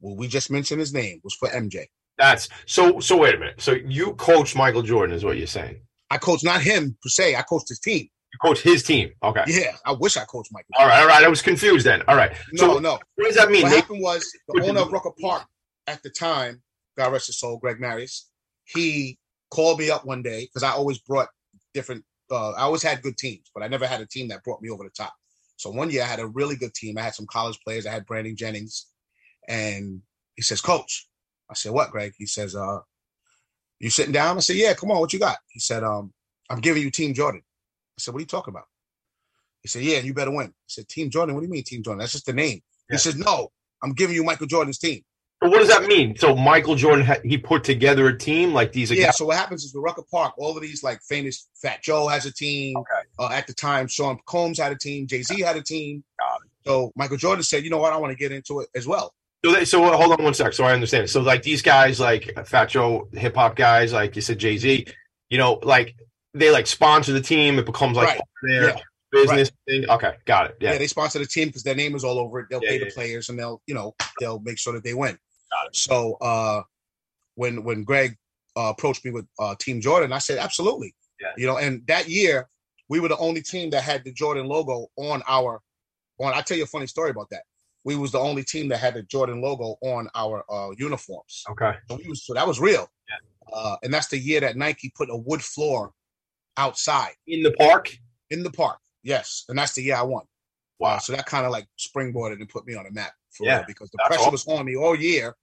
[0.00, 1.86] Well, we just mentioned his name was for MJ.
[2.18, 3.00] That's so.
[3.00, 3.60] So wait a minute.
[3.60, 5.80] So you coached Michael Jordan, is what you're saying?
[6.10, 7.34] I coached not him per se.
[7.34, 8.08] I coached his team.
[8.32, 9.10] You coached his team.
[9.22, 9.44] Okay.
[9.46, 10.68] Yeah, I wish I coached Michael.
[10.78, 11.00] All right.
[11.00, 11.24] All right.
[11.24, 12.02] I was confused then.
[12.06, 12.32] All right.
[12.52, 12.98] No, so no.
[13.14, 13.62] what does that mean?
[13.62, 15.46] What They- happened was the owner of Rucker Park
[15.86, 16.62] at the time,
[16.96, 18.28] God rest his soul, Greg Marius,
[18.64, 19.18] he
[19.50, 21.28] called me up one day because I always brought
[21.74, 22.04] different.
[22.30, 24.70] Uh, I always had good teams, but I never had a team that brought me
[24.70, 25.12] over the top.
[25.56, 26.98] So one year I had a really good team.
[26.98, 27.86] I had some college players.
[27.86, 28.86] I had Brandon Jennings,
[29.48, 30.02] and
[30.34, 31.08] he says, "Coach,"
[31.50, 32.80] I said, "What, Greg?" He says, "Uh,
[33.78, 36.12] you sitting down?" I said, "Yeah, come on, what you got?" He said, "Um,
[36.50, 38.66] I'm giving you Team Jordan." I said, "What are you talking about?"
[39.62, 41.34] He said, "Yeah, you better win." I said, "Team Jordan?
[41.34, 42.00] What do you mean, Team Jordan?
[42.00, 42.60] That's just the name."
[42.90, 42.96] Yeah.
[42.96, 43.50] He says, "No,
[43.82, 45.02] I'm giving you Michael Jordan's team."
[45.42, 46.16] So what does that mean?
[46.16, 48.90] So Michael Jordan he put together a team like these.
[48.90, 49.06] are Yeah.
[49.06, 52.06] guys- So what happens is with Rucker Park, all of these like famous Fat Joe
[52.08, 52.76] has a team.
[52.78, 53.08] Okay.
[53.18, 55.06] Uh, at the time, Sean Combs had a team.
[55.06, 56.02] Jay Z had a team.
[56.64, 57.92] So Michael Jordan said, "You know what?
[57.92, 60.52] I want to get into it as well." So they, so hold on one sec.
[60.54, 61.08] So I understand.
[61.10, 64.86] So like these guys, like Fat Joe, hip hop guys, like you said, Jay Z,
[65.28, 65.94] you know, like
[66.34, 67.58] they like sponsor the team.
[67.58, 68.20] It becomes like Right.
[68.42, 68.76] their Yeah.
[69.12, 69.88] business thing.
[69.88, 70.56] Okay, got it.
[70.60, 70.72] Yeah.
[70.72, 70.78] Yeah.
[70.78, 72.46] they sponsor the team because their name is all over it.
[72.50, 75.16] They'll Yeah, pay the players and they'll, you know, they'll make sure that they win.
[75.72, 76.62] So uh,
[77.34, 78.16] when when Greg
[78.56, 80.94] uh, approached me with uh, Team Jordan, I said absolutely.
[81.20, 81.28] Yeah.
[81.36, 82.48] You know, and that year
[82.88, 85.60] we were the only team that had the Jordan logo on our
[86.18, 86.32] on.
[86.34, 87.42] I tell you a funny story about that.
[87.84, 91.44] We was the only team that had the Jordan logo on our uh, uniforms.
[91.50, 91.72] Okay.
[91.88, 92.90] So, we was, so that was real.
[93.08, 93.56] Yeah.
[93.56, 95.92] Uh, and that's the year that Nike put a wood floor
[96.56, 97.96] outside In the park.
[98.30, 98.78] in the park.
[99.04, 100.24] Yes, and that's the year I won.
[100.80, 100.96] Wow.
[100.96, 103.58] Uh, so that kind of like springboarded and put me on the map for Yeah,
[103.58, 104.32] real because the that's pressure awesome.
[104.32, 105.36] was on me all year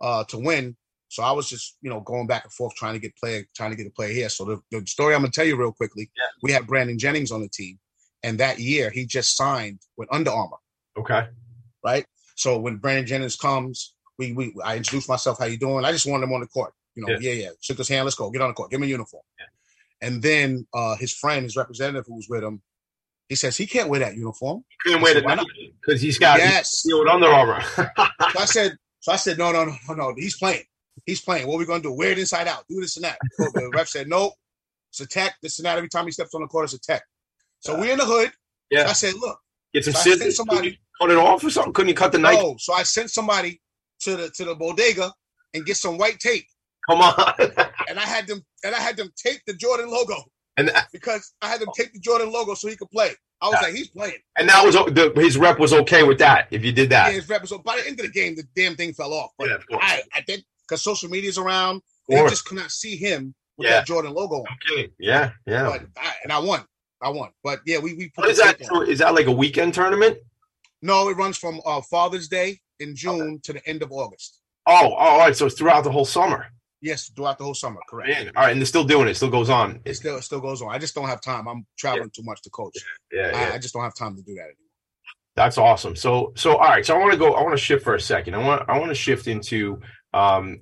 [0.00, 0.76] uh, to win.
[1.08, 3.70] So I was just, you know, going back and forth trying to get player, trying
[3.70, 4.28] to get a player here.
[4.28, 6.10] So the, the story I'm gonna tell you real quickly.
[6.16, 6.24] Yeah.
[6.42, 7.78] We had Brandon Jennings on the team,
[8.22, 10.56] and that year he just signed with Under Armour,
[10.98, 11.28] Okay.
[11.84, 12.04] right?
[12.34, 15.84] So when Brandon Jennings comes, we we I introduced myself, how you doing?
[15.84, 16.72] I just wanted him on the court.
[16.96, 17.32] You know, yeah, yeah.
[17.44, 17.48] yeah.
[17.60, 19.22] Shook his hand, let's go, get on the court, give him a uniform.
[20.02, 22.60] And then uh his friend, his representative who was with him,
[23.28, 24.64] he says he can't wear that uniform.
[24.82, 25.46] Couldn't wait Why not?
[25.80, 26.82] because he's got Yes.
[26.84, 27.62] with Under Armour.
[27.62, 28.76] So I said,
[29.06, 30.14] so I said, no, no, no, no, no.
[30.16, 30.64] He's playing.
[31.04, 31.46] He's playing.
[31.46, 31.92] What are we gonna do?
[31.92, 32.64] Wear it inside out.
[32.68, 33.18] Do this and that.
[33.34, 34.32] So the ref said, nope.
[34.90, 35.36] It's a tech.
[35.40, 35.76] This and that.
[35.76, 37.04] Every time he steps on the court, it's a tech.
[37.60, 38.30] So we're in the hood.
[38.30, 38.32] So
[38.72, 38.88] yeah.
[38.88, 39.38] I said, look,
[39.72, 40.36] Get some So scissors.
[40.36, 41.72] somebody- Cut it off or something.
[41.72, 42.40] Couldn't you cut the knife?
[42.40, 42.56] no.
[42.58, 43.60] So I sent somebody
[44.00, 45.12] to the to the bodega
[45.54, 46.46] and get some white tape,
[46.90, 47.14] Come on.
[47.88, 50.16] and I had them and I had them tape the Jordan logo
[50.56, 53.12] and because I had them tape the Jordan logo so he could play.
[53.42, 54.16] I was like, he's playing.
[54.38, 56.48] and that was the, his rep was okay with that.
[56.50, 57.46] If you did Yeah, that, his rep.
[57.46, 59.32] So by the end of the game, the damn thing fell off.
[59.38, 59.82] But Yeah, of course.
[59.86, 61.82] I, I did because social media's around.
[62.08, 63.78] They just could not see him with Yeah.
[63.78, 64.44] that Jordan logo on.
[64.72, 65.68] okay, yeah, yeah.
[65.96, 66.64] I, and I won.
[67.02, 67.30] I won.
[67.44, 68.60] But yeah, we we put What is that?
[68.70, 68.88] on.
[68.88, 70.18] Is that like a weekend tournament?
[70.82, 74.40] No, it runs from uh, Father's Day in June to the end of August.
[74.66, 75.36] Oh, oh, all right.
[75.36, 76.46] So it's throughout the whole summer.
[76.86, 77.80] Yes, throughout the whole summer.
[77.88, 78.08] Correct.
[78.08, 79.16] Man, all right, and they're still doing it.
[79.16, 79.80] Still goes on.
[79.84, 80.72] It still it still goes on.
[80.72, 81.48] I just don't have time.
[81.48, 82.76] I'm traveling too much to coach.
[83.12, 83.50] yeah, yeah.
[83.50, 84.54] I, I just don't have time to do that anymore.
[85.34, 85.96] That's awesome.
[85.96, 86.86] So, so all right.
[86.86, 87.34] So I want to go.
[87.34, 88.34] I want to shift for a second.
[88.34, 88.62] I want.
[88.68, 89.80] I want to shift into
[90.14, 90.60] um,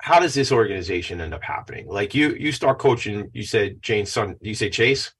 [0.00, 1.88] how does this organization end up happening?
[1.88, 3.28] Like you, you start coaching.
[3.32, 4.36] You said Jane's son.
[4.40, 5.12] You say Chase.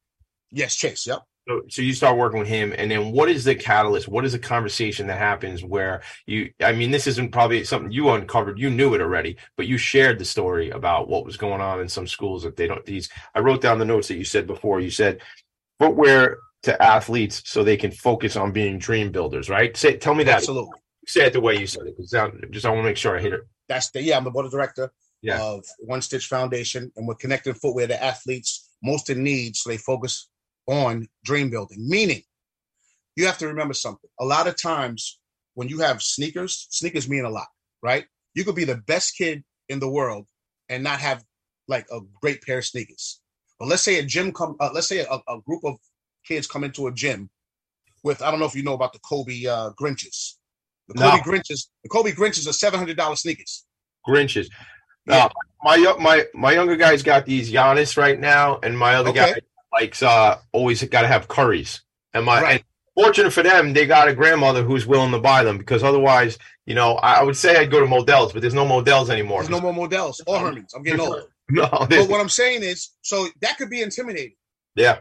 [0.53, 1.09] Yes, Chase.
[1.09, 1.23] Yep.
[1.49, 4.09] So, so you start working with him, and then what is the catalyst?
[4.09, 6.53] What is the conversation that happens where you?
[6.61, 8.59] I mean, this isn't probably something you uncovered.
[8.59, 11.89] You knew it already, but you shared the story about what was going on in
[11.89, 12.85] some schools that they don't.
[12.85, 14.81] These I wrote down the notes that you said before.
[14.81, 15.23] You said
[15.79, 19.49] footwear to athletes so they can focus on being dream builders.
[19.49, 19.75] Right?
[19.77, 20.37] Say, tell me that.
[20.37, 20.79] Absolutely.
[21.07, 22.11] Say it the way you said it, because
[22.51, 23.41] just I want to make sure I hit it.
[23.69, 24.19] That's the yeah.
[24.19, 25.43] I'm the board of director Yeah.
[25.43, 29.77] of One Stitch Foundation, and we're connecting footwear to athletes most in need, so they
[29.77, 30.30] focus
[30.71, 31.89] on dream building.
[31.89, 32.23] Meaning,
[33.17, 34.09] you have to remember something.
[34.21, 35.19] A lot of times
[35.55, 37.49] when you have sneakers, sneakers mean a lot,
[37.83, 38.05] right?
[38.35, 40.27] You could be the best kid in the world
[40.69, 41.25] and not have
[41.67, 43.21] like a great pair of sneakers.
[43.59, 45.77] But let's say a gym come, uh, let's say a, a group of
[46.25, 47.31] kids come into a gym
[48.05, 50.35] with I don't know if you know about the Kobe uh, Grinches.
[50.89, 51.11] The No.
[51.11, 53.67] Kobe Grinches, the Kobe Grinches are seven hundred dollar sneakers.
[54.09, 54.49] Grinches.
[55.07, 55.27] Yeah.
[55.27, 55.29] Uh,
[55.63, 59.35] my my my younger guy's got these Giannis right now, and my other Okay.
[59.35, 59.41] guy
[59.73, 61.83] likes uh always got to have curries.
[62.15, 62.53] And my Right.
[62.57, 62.65] and
[63.05, 66.75] fortunate for them, they got a grandmother who's willing to buy them because otherwise, you
[66.75, 69.41] know, I, I would say I'd go to Modell's, but there's no Modell's anymore.
[69.43, 70.75] There's no more Modell's or Herman's.
[70.75, 71.23] I'm getting old.
[71.51, 74.35] no, But what I'm saying is, so that could be intimidating
[74.77, 74.99] yeah,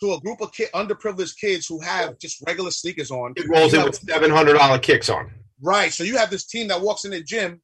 [0.00, 3.34] to a group of kid, underprivileged kids who have just regular sneakers on.
[3.36, 5.30] it rolls in with seven hundred dollar kicks on.
[5.60, 5.92] Right.
[5.92, 7.60] So you have this team that walks in the gym.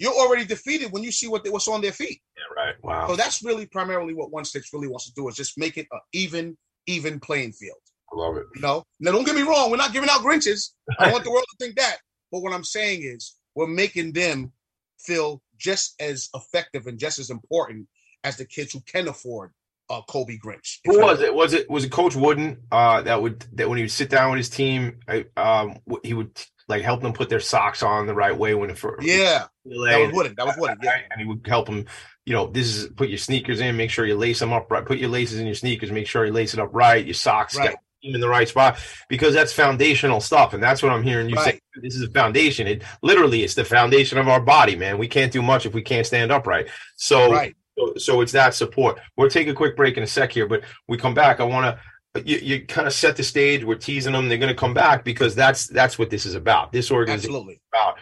[0.00, 2.20] You're already defeated when you see what they, what's on their feet.
[2.68, 2.84] Right.
[2.84, 3.08] Wow.
[3.08, 5.86] So that's really primarily what One Stitch really wants to do is just make it
[5.90, 7.78] an even, even playing field.
[8.12, 8.46] I love it.
[8.54, 10.70] You know, now don't get me wrong, we're not giving out Grinches.
[10.98, 11.98] I want the world to think that.
[12.32, 14.52] But what I'm saying is we're making them
[14.98, 17.88] feel just as effective and just as important
[18.24, 19.52] as the kids who can afford
[19.90, 20.78] a Kobe Grinch.
[20.84, 21.34] Who was it?
[21.34, 22.58] Was it was it Coach Wooden?
[22.70, 26.12] Uh, that would that when he would sit down with his team, I, um, he
[26.12, 29.06] would like help them put their socks on the right way when it first.
[29.06, 30.34] Yeah, that was Wooden.
[30.36, 30.78] That was Wooden.
[30.82, 31.00] Yeah.
[31.10, 31.86] And he would help them,
[32.28, 34.84] you know, this is put your sneakers in, make sure you lace them up right.
[34.84, 37.02] Put your laces in your sneakers, make sure you lace it up right.
[37.02, 37.70] Your socks Right.
[37.70, 40.52] get them in the right spot because that's foundational stuff.
[40.52, 41.58] And that's what I'm hearing you say.
[41.82, 42.66] This is a foundation.
[42.66, 44.98] It literally it's the foundation of our body, man.
[44.98, 46.66] We can't do much if we can't stand upright.
[46.96, 47.56] So Right.
[47.78, 49.00] so, so it's that support.
[49.16, 51.40] We'll take a quick break in a sec here, but we come back.
[51.40, 51.80] I want to
[52.14, 53.64] uh, you, you kind of set the stage.
[53.64, 54.28] We're teasing them.
[54.28, 56.72] They're going to come back because that's that's what this is about.
[56.72, 57.60] This organization Absolutely.
[57.72, 57.98] about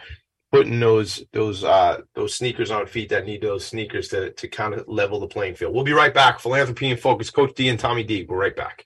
[0.51, 4.73] putting those those uh those sneakers on feet that need those sneakers to to kind
[4.73, 5.73] of level the playing field.
[5.73, 6.39] We'll be right back.
[6.39, 7.29] Philanthropy and focus.
[7.29, 8.25] Coach D and Tommy D.
[8.27, 8.85] We're right back.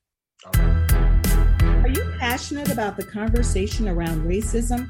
[0.56, 4.90] Are you passionate about the conversation around racism?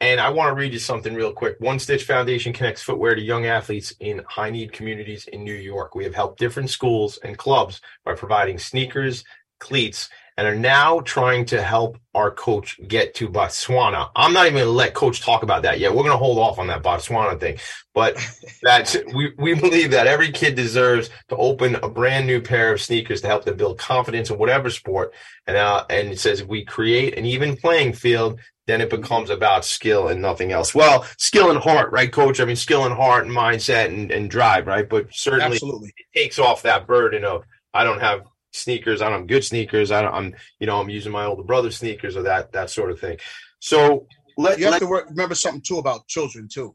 [0.00, 1.54] And I want to read you something real quick.
[1.60, 5.94] One Stitch Foundation connects footwear to young athletes in high need communities in New York.
[5.94, 9.22] We have helped different schools and clubs by providing sneakers,
[9.60, 14.10] cleats, and are now trying to help our coach get to Botswana.
[14.16, 15.92] I'm not even going to let coach talk about that yet.
[15.92, 17.58] We're going to hold off on that Botswana thing.
[17.92, 18.16] But
[18.62, 22.80] that's we, we believe that every kid deserves to open a brand new pair of
[22.80, 25.14] sneakers to help them build confidence in whatever sport.
[25.46, 29.30] And uh, and it says if we create an even playing field, then it becomes
[29.30, 30.74] about skill and nothing else.
[30.74, 32.40] Well, skill and heart, right, coach?
[32.40, 34.88] I mean, skill and heart and mindset and, and drive, right?
[34.88, 35.92] But certainly Absolutely.
[35.96, 37.44] it takes off that burden of
[37.74, 38.22] I don't have
[38.54, 41.42] sneakers, I don't have good sneakers, I don't, I'm you know I'm using my older
[41.42, 43.18] brother's sneakers or that that sort of thing.
[43.60, 46.74] So let, you have let to work, remember something too about children too.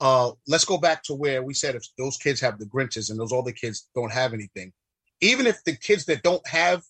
[0.00, 3.20] Uh, let's go back to where we said if those kids have the Grinches and
[3.20, 4.72] those other kids don't have anything,
[5.20, 6.82] even if the kids that don't have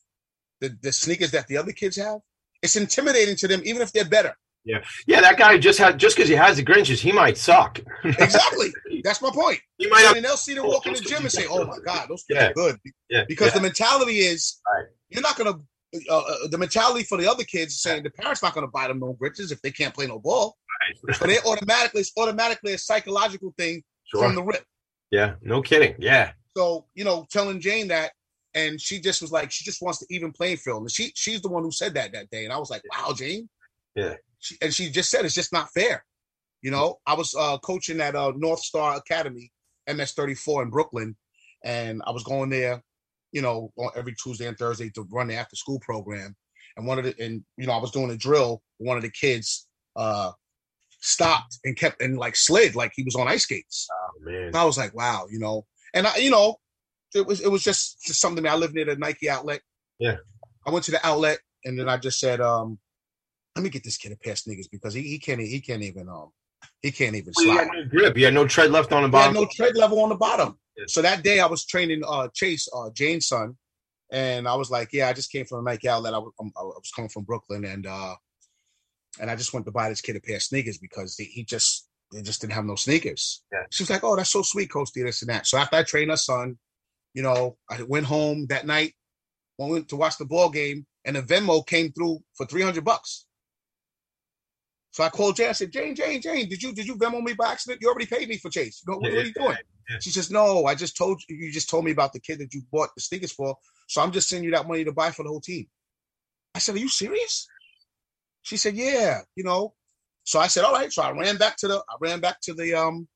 [0.60, 2.20] the, the sneakers that the other kids have,
[2.62, 4.36] it's intimidating to them, even if they're better.
[4.64, 7.80] Yeah yeah that guy just had just because he has the Grinches, he might suck.
[8.04, 8.72] Exactly.
[9.04, 9.58] That's my point.
[9.78, 11.78] You might not And they'll see them walk in the gym and say, "Oh my
[11.84, 12.48] God, those kids Yeah.
[12.48, 12.76] are good."
[13.08, 14.86] yeah Because yeah, the mentality is, Right.
[15.08, 15.58] you're not gonna.
[16.08, 18.86] Uh, uh, the mentality for the other kids is saying the parents not gonna buy
[18.86, 20.56] them no Grinches if they can't play no ball.
[21.08, 21.18] right.
[21.20, 24.22] But it automatically, it's automatically a psychological thing Sure.
[24.24, 24.64] from the rip.
[25.10, 25.94] yeah, no kidding.
[25.98, 26.32] Yeah.
[26.56, 28.12] So you know, telling Jane that,
[28.54, 31.40] and she just was like, she just wants to even playing field, and she she's
[31.40, 33.48] the one who said that that day, and I was like, wow, Jane.
[33.96, 34.14] Yeah.
[34.40, 36.04] She, and she just said it's just not fair.
[36.62, 39.50] You know, I was uh, coaching at uh, North Star Academy,
[39.88, 41.16] MS thirty four in Brooklyn,
[41.64, 42.82] and I was going there,
[43.32, 46.36] you know, on every Tuesday and Thursday to run the after school program.
[46.76, 48.62] And one of the and you know, I was doing a drill.
[48.78, 50.32] One of the kids uh
[51.00, 53.88] stopped and kept and like slid like he was on ice skates.
[53.92, 54.42] Oh man.
[54.48, 56.56] And I was like, wow, you know, and I, you know,
[57.14, 58.46] it was it was just just something.
[58.46, 59.60] I lived near the Nike outlet.
[59.98, 60.16] Yeah.
[60.66, 62.78] I went to the outlet and then I just said, um,
[63.56, 65.82] let me get this kid a pair of sneakers because he, he can't he can't
[65.82, 66.30] even um
[66.82, 67.64] he can't even Well, he slide.
[67.64, 68.16] had no grip.
[68.16, 69.42] He had no tread left on the He had bottom.
[69.42, 70.58] no tread level on the bottom.
[70.76, 70.84] Yeah.
[70.88, 73.56] So that day I was training uh Chase, uh Jane's son,
[74.12, 76.14] and I was like, yeah, I just came from the Nike outlet.
[76.14, 78.14] I was, um, I was coming from Brooklyn and uh
[79.20, 81.44] and I just went to buy this kid a pair of sneakers because he, he
[81.44, 83.42] just they just didn't have no sneakers.
[83.52, 83.62] Yeah.
[83.70, 85.46] She was like, oh, that's so sweet, Coach D, this and that.
[85.46, 86.58] So after I trained her son,
[87.14, 88.94] you know, I went home that night,
[89.58, 93.26] went to watch the ball game, and the Venmo came through for 300 bucks.
[94.92, 95.50] So I called Jane.
[95.50, 97.80] I said, Jane, Jane, Jane, did you did you Venmo me by accident?
[97.80, 98.82] You already paid me for Chase.
[98.86, 99.56] You know, what, what are you doing?
[99.88, 99.96] Yeah.
[100.00, 102.52] She says, No, I just told you, you just told me about the kid that
[102.52, 103.56] you bought the sneakers for.
[103.88, 105.66] So I'm just sending you that money to buy for the whole team.
[106.54, 107.46] I said, Are you serious?
[108.42, 109.74] She said, Yeah, you know.
[110.24, 110.92] So I said, All right.
[110.92, 113.06] So I ran back to the I ran back to the um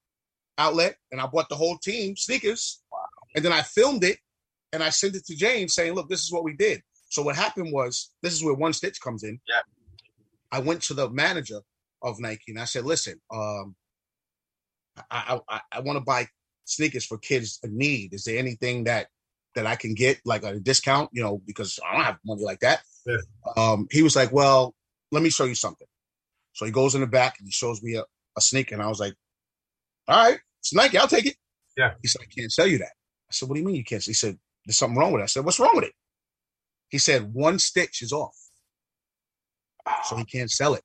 [0.58, 2.82] outlet and I bought the whole team sneakers.
[3.34, 4.18] And then I filmed it
[4.72, 6.82] and I sent it to James saying, Look, this is what we did.
[7.08, 9.40] So what happened was this is where one stitch comes in.
[9.48, 9.60] Yeah.
[10.50, 11.60] I went to the manager
[12.04, 13.74] of Nike and I said, listen, um,
[15.10, 16.28] I I, I want to buy
[16.66, 18.14] sneakers for kids in need.
[18.14, 19.08] Is there anything that
[19.56, 21.10] that I can get like a discount?
[21.12, 22.82] You know, because I don't have money like that.
[23.06, 23.16] Yeah.
[23.56, 24.74] Um, he was like, well,
[25.10, 25.86] let me show you something.
[26.52, 28.04] So he goes in the back and he shows me a,
[28.36, 29.14] a sneaker, and I was like,
[30.06, 31.36] all right, it's Nike, I'll take it.
[31.76, 31.94] Yeah.
[32.02, 32.92] He said, I can't sell you that.
[33.28, 34.04] I said, what do you mean you can't?
[34.04, 35.24] He said, there's something wrong with it.
[35.24, 35.92] I said, what's wrong with it?
[36.90, 38.36] He said, one stitch is off.
[40.04, 40.82] So he can't sell it.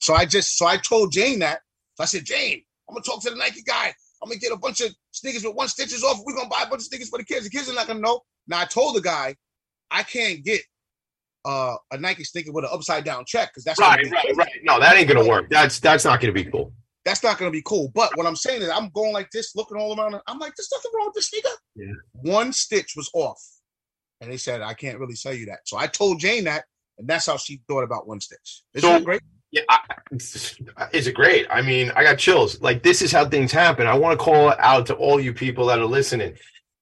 [0.00, 1.60] So I just, so I told Jane that.
[1.94, 3.94] So I said, Jane, I'm gonna talk to the Nike guy.
[4.22, 6.20] I'm gonna get a bunch of sneakers with one stitches off.
[6.24, 7.44] We're gonna buy a bunch of sneakers for the kids.
[7.44, 8.20] The kids are not gonna know.
[8.48, 9.36] Now I told the guy,
[9.90, 10.62] I can't get
[11.44, 14.52] uh, a Nike sneaker with an upside down check because that's Right, right, right.
[14.62, 15.48] No, that ain't gonna work.
[15.50, 16.72] That's that's not gonna be cool.
[17.04, 17.90] That's not gonna be cool.
[17.94, 20.20] But what I'm saying is, I'm going like this, looking all around.
[20.26, 21.48] I'm like, there's nothing wrong with this sneaker.
[21.76, 21.92] Yeah.
[22.12, 23.42] One stitch was off,
[24.20, 25.60] and they said I can't really sell you that.
[25.66, 26.64] So I told Jane that,
[26.98, 28.62] and that's how she thought about one stitch.
[28.74, 29.22] Isn't So- that great?
[29.52, 29.80] Yeah, I,
[30.12, 31.46] is it great?
[31.50, 32.60] I mean, I got chills.
[32.60, 33.86] Like this is how things happen.
[33.86, 36.36] I want to call out to all you people that are listening.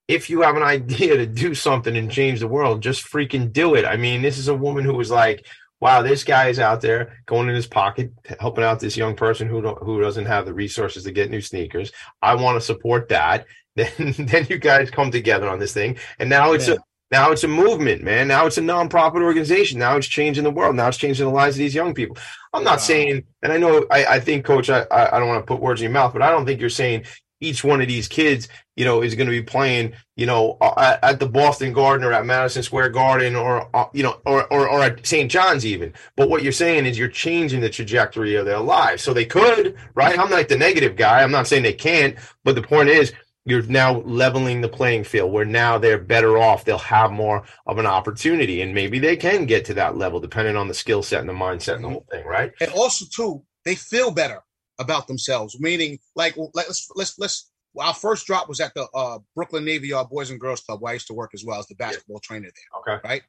[0.07, 3.75] If you have an idea to do something and change the world, just freaking do
[3.75, 3.85] it.
[3.85, 5.45] I mean, this is a woman who was like,
[5.79, 9.47] "Wow, this guy is out there going in his pocket, helping out this young person
[9.47, 11.91] who who doesn't have the resources to get new sneakers.
[12.21, 13.45] I want to support that."
[13.75, 16.73] Then, then you guys come together on this thing, and now it's Yeah.
[16.73, 16.77] a
[17.11, 18.27] now it's a movement, man.
[18.27, 19.79] Now it's a nonprofit organization.
[19.79, 20.75] Now it's changing the world.
[20.75, 22.17] Now it's changing the lives of these young people.
[22.53, 22.77] I'm not Wow.
[22.79, 25.81] saying, and I know, I, I think, Coach, I, I don't want to put words
[25.81, 27.05] in your mouth, but I don't think you're saying
[27.41, 31.03] each one of these kids, you know, is going to be playing, you know, at,
[31.03, 34.69] at the Boston Garden or at Madison Square Garden or, uh, you know, or, or,
[34.69, 35.31] or at St.
[35.31, 35.93] John's even.
[36.17, 39.03] But what you're saying is you're changing the trajectory of their lives.
[39.03, 40.19] So they could, right?
[40.19, 41.23] I'm not the negative guy.
[41.23, 43.13] I'm not saying they can't, but the point is,
[43.49, 46.65] you're now leveling the playing field where now they're better off.
[46.65, 50.55] They'll have more of an opportunity, and maybe they can get to that level depending
[50.55, 52.51] on the skill set and the mindset and the whole thing, right?
[52.61, 54.41] and also too, they feel better
[54.79, 55.59] about themselves.
[55.59, 57.51] Meaning, like, like, let's let's let's.
[57.77, 60.89] Our first drop was at the uh, Brooklyn Navy Yard Boys and Girls Club, where
[60.89, 62.95] I used to work as well as the basketball trainer there.
[62.95, 63.07] Okay.
[63.07, 63.21] Right.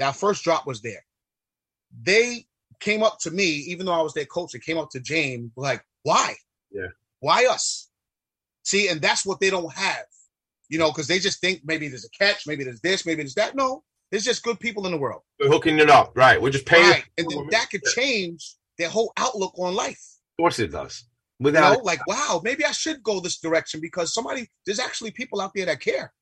[0.00, 1.04] Our first drop was there.
[2.02, 2.46] They
[2.80, 4.52] came up to me, even though I was their coach.
[4.52, 6.34] They came up to james like, "Why?
[6.70, 6.88] Yeah.
[7.20, 7.88] Why us?"
[8.62, 10.04] See, and that's what they don't have,
[10.68, 13.34] you know, because they just think maybe there's a catch, maybe there's this, maybe there's
[13.34, 13.56] that.
[13.56, 15.22] No, there's just good people in the world.
[15.40, 16.40] We're hooking it up, right?
[16.40, 16.90] We're just paying.
[16.90, 17.04] Right.
[17.18, 20.02] And then that could change their whole outlook on life.
[20.38, 21.04] Of course, it does.
[21.38, 25.10] You Without know, like, wow, maybe I should go this direction because somebody, there's actually
[25.10, 26.12] people out there that care.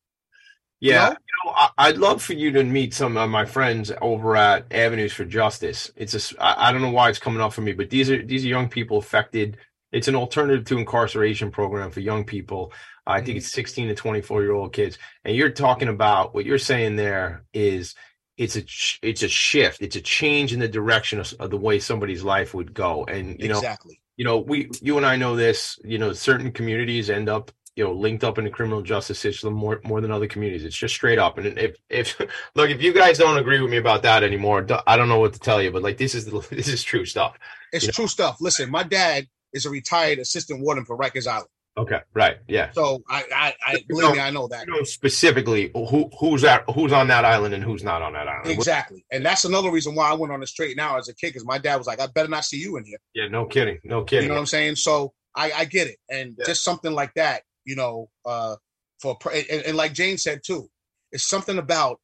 [0.81, 1.11] Yeah, know?
[1.11, 4.73] you know, I, I'd love for you to meet some of my friends over at
[4.73, 5.91] Avenues for Justice.
[5.95, 8.45] It's a, I don't know why it's coming up for me, but these are these
[8.47, 9.59] are young people affected.
[9.93, 12.73] It's an alternative to incarceration program for young people.
[13.07, 13.37] I think mm-hmm.
[13.39, 17.45] it's 16 to 24 year old kids, and you're talking about what you're saying there
[17.53, 17.95] is
[18.41, 18.63] it's a
[19.07, 22.55] it's a shift, it's a change in the direction of, of the way somebody's life
[22.55, 24.01] would go, and you know exactly.
[24.17, 25.79] you know, we, you and I know this.
[25.85, 29.53] You know, certain communities end up, you know, linked up in the criminal justice system
[29.53, 30.65] more more than other communities.
[30.65, 31.37] It's just straight up.
[31.37, 32.19] And if if
[32.55, 35.35] look, if you guys don't agree with me about that anymore, i don't know what
[35.35, 35.71] to tell you.
[35.71, 37.37] But like, this is the, this is true stuff.
[37.73, 37.93] It's You know?
[37.93, 38.39] true stuff.
[38.41, 41.49] Listen, my dad is a retired assistant warden for Rikers Island.
[41.79, 42.73] Okay, right, yeah.
[42.73, 44.67] So I, I, I believe me, I know that.
[44.67, 48.27] You know specifically who who's at who's on that island and who's not on that
[48.29, 48.51] island.
[48.51, 49.05] Exactly.
[49.11, 51.45] And that's another reason why I went on the straight now as a kid, because
[51.45, 52.99] my dad was like, I better not see you in here.
[53.15, 54.25] Yeah, no kidding, no kidding.
[54.25, 54.77] You know what I'm saying?
[54.77, 55.97] So I, I get it.
[56.11, 56.47] And Yeah.
[56.47, 58.57] just something like that, you know, uh,
[59.01, 60.69] for and, and like Jane said too,
[61.13, 62.01] it's something about,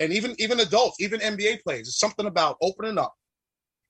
[0.00, 3.14] and even even adults, even NBA players, it's something about opening up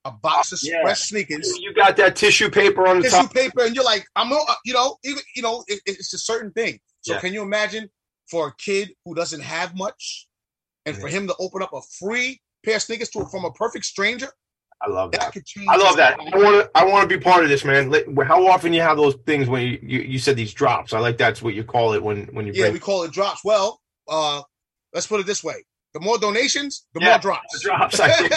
[0.05, 0.81] a box of Yeah.
[0.83, 3.35] fresh sneakers, You got that tissue paper on the tissue top.
[3.35, 6.53] paper, and you're like, I'm, uh, you know, even you know, it, it's a certain
[6.53, 6.81] thing.
[7.03, 7.21] So Yeah.
[7.21, 7.91] can you imagine
[8.31, 10.29] for a kid who doesn't have much,
[10.87, 13.85] and for him to open up a free pair of sneakers to from a perfect
[13.85, 14.29] stranger,
[14.83, 15.35] I love that.
[15.35, 15.45] that.
[15.69, 16.19] I love that.
[16.19, 16.29] life.
[16.33, 16.71] I want to.
[16.75, 17.93] I want to be part of this, man.
[18.27, 20.95] How often you have those things when you, you, you said these drops?
[20.95, 23.45] I like that's what you call it when when you Yeah, we call it drops.
[23.45, 24.43] Well, uh,
[24.95, 25.65] let's put it this way:
[25.95, 27.53] the more donations, the Yeah, more drops.
[27.53, 28.33] the drops, I think.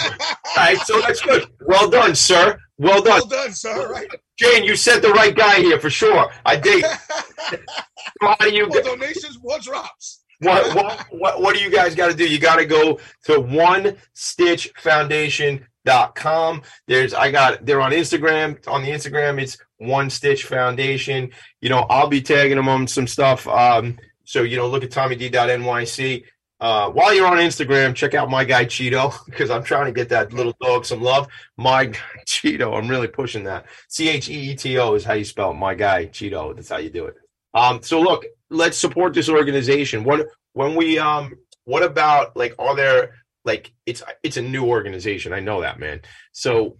[0.56, 0.78] right.
[0.78, 1.46] So that's good.
[1.66, 2.58] Well done, sir.
[2.78, 3.90] Well done, well done, sir.
[3.92, 4.08] Right.
[4.38, 4.64] Jane.
[4.64, 6.30] You sent the right guy here for sure.
[6.44, 6.84] I dig.
[8.20, 8.66] How do you?
[8.66, 10.22] more donations, more drops.
[10.40, 12.26] What, what, what, what do you guys got to do?
[12.28, 17.92] You got to go to one stitch foundation dot com There's, I got, they're on
[17.92, 18.66] Instagram.
[18.68, 21.30] On the Instagram, it's one stitch foundation.
[21.60, 23.46] You know, I'll be tagging them on some stuff.
[23.46, 26.24] Um, so, you know, look at tommyd.nyc.
[26.60, 30.08] Uh, while you're on Instagram, check out my guy Cheeto because I'm trying to get
[30.10, 31.28] that little dog some love.
[31.56, 33.66] My guy Cheeto, I'm really pushing that.
[33.88, 35.54] C H E E T O is how you spell it.
[35.54, 36.54] my guy Cheeto.
[36.54, 37.16] That's how you do it.
[37.54, 40.04] Um, so look, let's support this organization.
[40.04, 41.34] What when we um,
[41.64, 45.32] what about like are there like it's it's a new organization?
[45.32, 46.00] I know that man.
[46.32, 46.78] So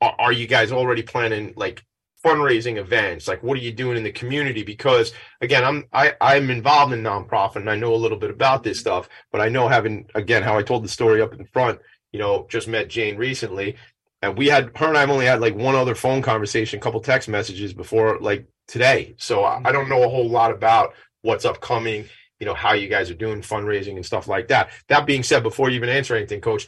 [0.00, 1.84] are, are you guys already planning like
[2.24, 3.28] fundraising events?
[3.28, 4.62] Like what are you doing in the community?
[4.62, 8.62] Because again, I'm I I'm involved in nonprofit and I know a little bit about
[8.62, 11.80] this stuff, but I know having again how I told the story up in front.
[12.12, 13.76] You know, just met Jane recently,
[14.22, 17.00] and we had her and I've only had like one other phone conversation, a couple
[17.00, 19.14] text messages before like today.
[19.18, 22.06] So I, I don't know a whole lot about what's upcoming,
[22.38, 24.70] you know, how you guys are doing fundraising and stuff like that.
[24.88, 26.66] That being said, before you even answer anything, coach,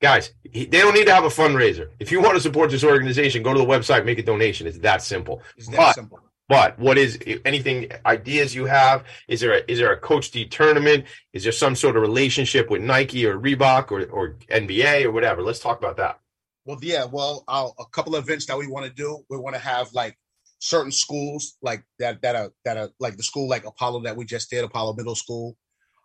[0.00, 1.88] guys, he- they don't need to have a fundraiser.
[1.98, 4.66] If you want to support this organization, go to the website, make a donation.
[4.66, 5.42] It's that simple.
[5.56, 6.20] It's that But- simple.
[6.48, 9.04] But what is anything ideas you have?
[9.28, 11.04] Is there a, is there a Coach D tournament?
[11.32, 15.42] Is there some sort of relationship with Nike or Reebok or, or NBA or whatever?
[15.42, 16.18] Let's talk about that.
[16.64, 17.04] Well, yeah.
[17.04, 19.24] Well, I'll, a couple of events that we want to do.
[19.30, 20.18] We want to have like
[20.58, 24.24] certain schools like that that are that are like the school like Apollo that we
[24.24, 25.56] just did, Apollo Middle School,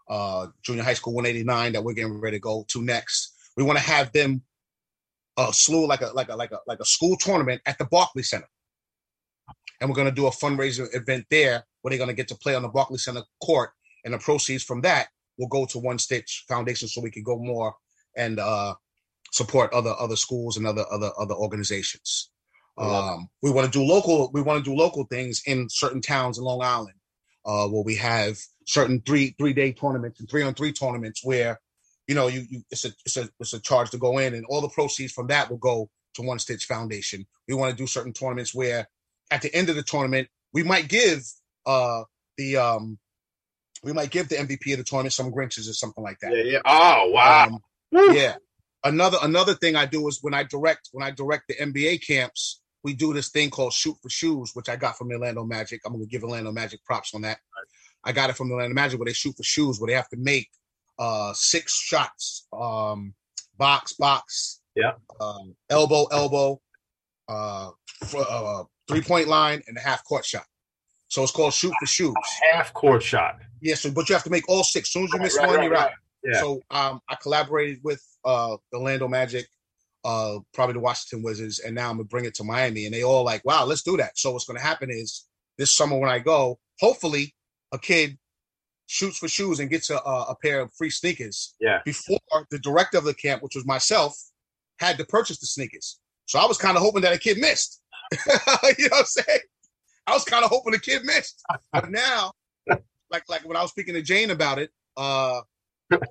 [0.10, 3.34] uh, Junior High School 189 that we're getting ready to go to next.
[3.58, 4.44] We want to have them
[5.38, 8.24] a slew like a like a like a like a school tournament at the Barclay
[8.24, 8.48] Center,
[9.80, 12.36] and we're going to do a fundraiser event there where they're going to get to
[12.36, 13.72] play on the Barclay Center court,
[14.04, 17.38] and the proceeds from that will go to One Stitch Foundation so we can go
[17.38, 17.76] more
[18.16, 18.76] and uh,
[19.32, 22.30] support other other schools and other other other organizations.
[22.78, 24.32] Um, we want to do local.
[24.34, 26.96] We want to do local things in certain towns in Long Island,
[27.46, 28.38] uh, where we have
[28.68, 31.60] certain three three day tournaments and three on three tournaments where,
[32.08, 34.46] you know, you, you it's a it's a it's a charge to go in, and
[34.48, 37.26] all the proceeds from that will go to One Stitch Foundation.
[37.48, 38.88] We want to do certain tournaments where,
[39.32, 41.24] at the end of the tournament, we might give
[41.66, 42.04] uh
[42.38, 43.00] the um
[43.84, 46.36] we might give the MVP of the tournament some Grinches or something like that.
[46.36, 46.60] Yeah, yeah.
[46.66, 47.46] Oh wow.
[47.46, 48.36] Um, yeah.
[48.84, 52.62] Another another thing I do is when I direct when I direct the NBA camps,
[52.84, 55.82] we do this thing called shoot for shoes, which I got from Orlando Magic.
[55.86, 57.40] I'm gonna give Orlando Magic props on that.
[58.04, 60.18] I got it from Orlando Magic where they shoot for shoes, where they have to
[60.18, 60.50] make
[61.00, 63.14] uh six shots, um,
[63.58, 64.94] box, box, Yeah.
[65.20, 66.62] um, elbow, elbow,
[67.28, 67.72] uh,
[68.06, 70.46] fr- uh, three point line, and a half court shot.
[71.08, 72.14] So it's called shoot for shoes.
[72.52, 73.40] Half court shot.
[73.62, 74.90] Yeah, so but you have to make all six.
[74.90, 75.92] As soon as you Right, miss right, one, right, you're out.
[76.24, 76.40] Yeah.
[76.40, 79.48] So um, I collaborated with uh, the Orlando Magic,
[80.04, 83.04] uh, probably the Washington Wizards, and now I'm gonna bring it to Miami, and they
[83.04, 85.26] all like, "Wow, let's do that." So what's gonna happen is
[85.58, 87.34] this summer when I go, hopefully,
[87.72, 88.18] a kid
[88.88, 91.80] shoots for shoes and gets a, a pair of free sneakers Yeah.
[91.86, 92.20] before
[92.52, 94.16] the director of the camp, which was myself,
[94.80, 96.00] had to purchase the sneakers.
[96.28, 97.82] So I was kind of hoping that a kid missed.
[98.14, 99.40] you know what I'm saying?
[100.08, 101.42] I was kind of hoping the kid missed.
[101.74, 102.32] But now,
[103.12, 105.42] like like when I was speaking to Jane about it, uh,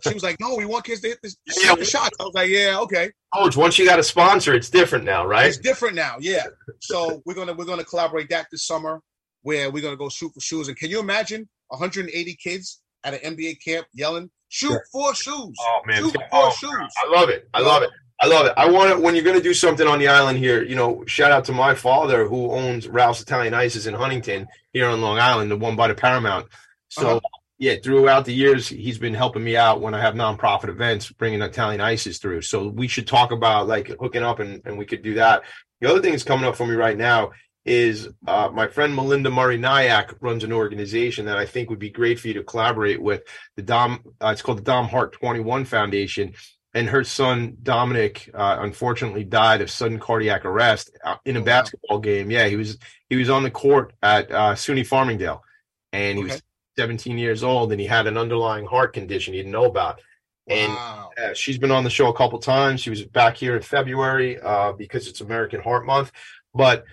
[0.07, 1.75] she was like, "No, we want kids to hit this Yeah.
[1.83, 5.27] shots." I was like, "Yeah, okay." Coach, once you got a sponsor, it's different now,
[5.27, 5.47] right?
[5.47, 6.45] It's different now, yeah.
[6.81, 9.01] So we're gonna we're gonna collaborate that this summer,
[9.43, 10.69] where we're gonna go shoot for shoes.
[10.69, 15.55] And can you imagine 180 kids at an NBA camp yelling, "Shoot four shoes!
[15.61, 17.49] Oh man, shoot for Oh, shoes!" I love it.
[17.55, 17.91] I love it.
[18.21, 18.55] I love it.
[18.57, 20.63] I want it when you're going to do something on the island here.
[20.63, 24.87] You know, shout out to my father who owns Ralph's Italian Ices in Huntington here
[24.89, 26.47] on Long Island, the one by the Paramount.
[26.89, 27.21] So Uh-huh.
[27.59, 31.43] yeah, throughout the years, he's been helping me out when I have nonprofit events, bringing
[31.43, 32.43] Italian Ices through.
[32.43, 35.43] So we should talk about like hooking up, and and we could do that.
[35.81, 37.33] The other thing that's coming up for me right now
[37.65, 41.91] is uh, my friend Melinda Murray Nyack runs an organization that I think would be
[41.91, 43.23] great for you to collaborate with.
[43.57, 46.35] The Dom, uh, it's called the Dom Hart 21 Foundation,
[46.75, 51.43] and her son Dominic uh, unfortunately died of sudden cardiac arrest uh, in a Oh,
[51.43, 51.47] wow.
[51.47, 52.31] basketball game.
[52.31, 55.41] Yeah, he was he was on the court at uh, SUNY Farmingdale,
[55.93, 56.43] and he was
[56.77, 60.01] 17 years old, and he had an underlying heart condition he didn't know about.
[60.47, 61.11] And wow.
[61.23, 62.81] uh, she's been on the show a couple times.
[62.83, 66.13] She was back here in February uh, because it's American Heart Month.
[66.55, 66.85] But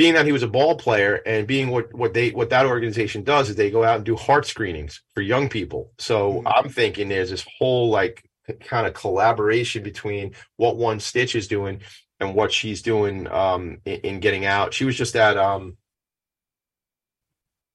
[0.00, 3.22] being that he was a ball player and being what what they what that organization
[3.22, 5.92] does is they go out and do heart screenings for young people.
[5.98, 6.52] So Mhm.
[6.56, 8.24] I'm thinking there's this whole like
[8.60, 11.82] kind of collaboration between what One Stitch is doing
[12.18, 14.72] and what she's doing um, in, in getting out.
[14.72, 15.76] She was just at um,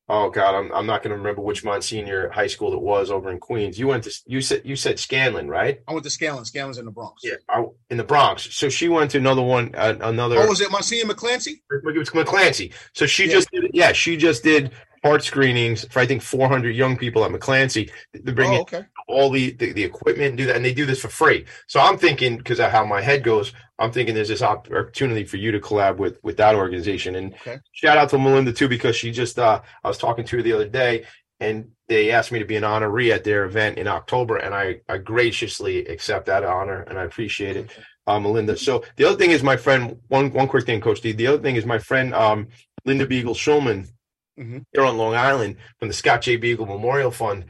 [0.07, 3.31] Oh God, I'm I'm not going to remember which Monsignor high school it was over
[3.31, 3.79] in Queens.
[3.79, 5.81] You went to you said you said Scanlan, right?
[5.87, 6.43] I went to Scanlan.
[6.45, 7.21] Scanlan's in the Bronx.
[7.23, 8.53] Yeah, I, in the Bronx.
[8.55, 10.37] So she went to another one, uh, another.
[10.37, 11.61] Oh, was it Monsignor McClancy?
[11.71, 12.71] it was McClancy.
[12.93, 13.31] So she Yeah.
[13.33, 14.71] just did, yeah, she just did
[15.03, 17.89] heart screenings for I think 400 young people at McClancy.
[18.13, 18.85] They bring Oh, okay.
[19.07, 21.45] All the, the the equipment and do that, and they do this for free.
[21.67, 25.37] So I'm thinking because of how my head goes, I'm thinking there's this opportunity for
[25.37, 27.15] you to collab with with that organization.
[27.15, 27.57] And Okay.
[27.71, 30.53] shout out to Melinda too because she just uh I was talking to her the
[30.53, 31.05] other day,
[31.39, 34.81] and they asked me to be an honoree at their event in October, and I
[34.89, 37.69] I graciously accept that honor, and I appreciate it,
[38.07, 38.57] uh, Melinda.
[38.57, 39.99] So the other thing is my friend.
[40.07, 41.11] One one quick thing, Coach D.
[41.11, 42.47] The other thing is my friend um
[42.85, 43.87] Linda Beigel Schulman
[44.39, 44.63] Mhm.
[44.73, 46.37] here on Long Island from the Scott J.
[46.39, 47.45] Beigel Memorial Fund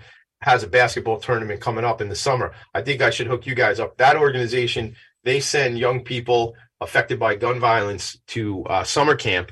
[0.46, 2.54] has a basketball tournament coming up in the summer.
[2.76, 3.98] I think I should hook you guys up.
[3.98, 9.52] That organization, they send young people affected by gun violence to uh, summer camp.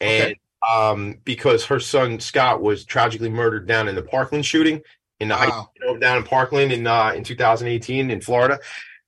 [0.00, 0.38] And Okay.
[0.70, 4.82] um, because her son Scott was tragically murdered down in the Parkland shooting
[5.18, 8.56] in the high you know, down in Parkland in uh, in 2018 in Florida.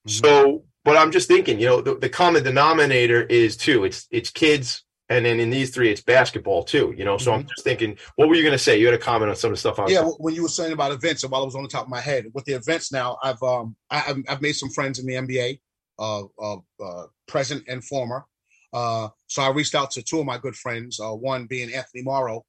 [0.08, 0.24] Mm-hmm.
[0.24, 3.84] So, but I'm just thinking, you know, the, the common denominator is two.
[3.84, 6.94] It's it's kids, and then in these three, it's basketball too.
[6.96, 8.78] You know, so I'm just thinking, what were you going to say?
[8.78, 10.06] You had a comment on some of the stuff I was Mm-hmm.
[10.06, 11.88] Yeah, when you were saying about events, and while it was on the top of
[11.90, 15.06] my head, with the events now, I've um I, I've- I've made some friends in
[15.06, 15.60] the NBA,
[15.98, 18.24] uh, uh, uh present and former.
[18.72, 20.98] Uh, so I reached out to two of my good friends.
[21.00, 22.44] Uh, one being Anthony Morrow,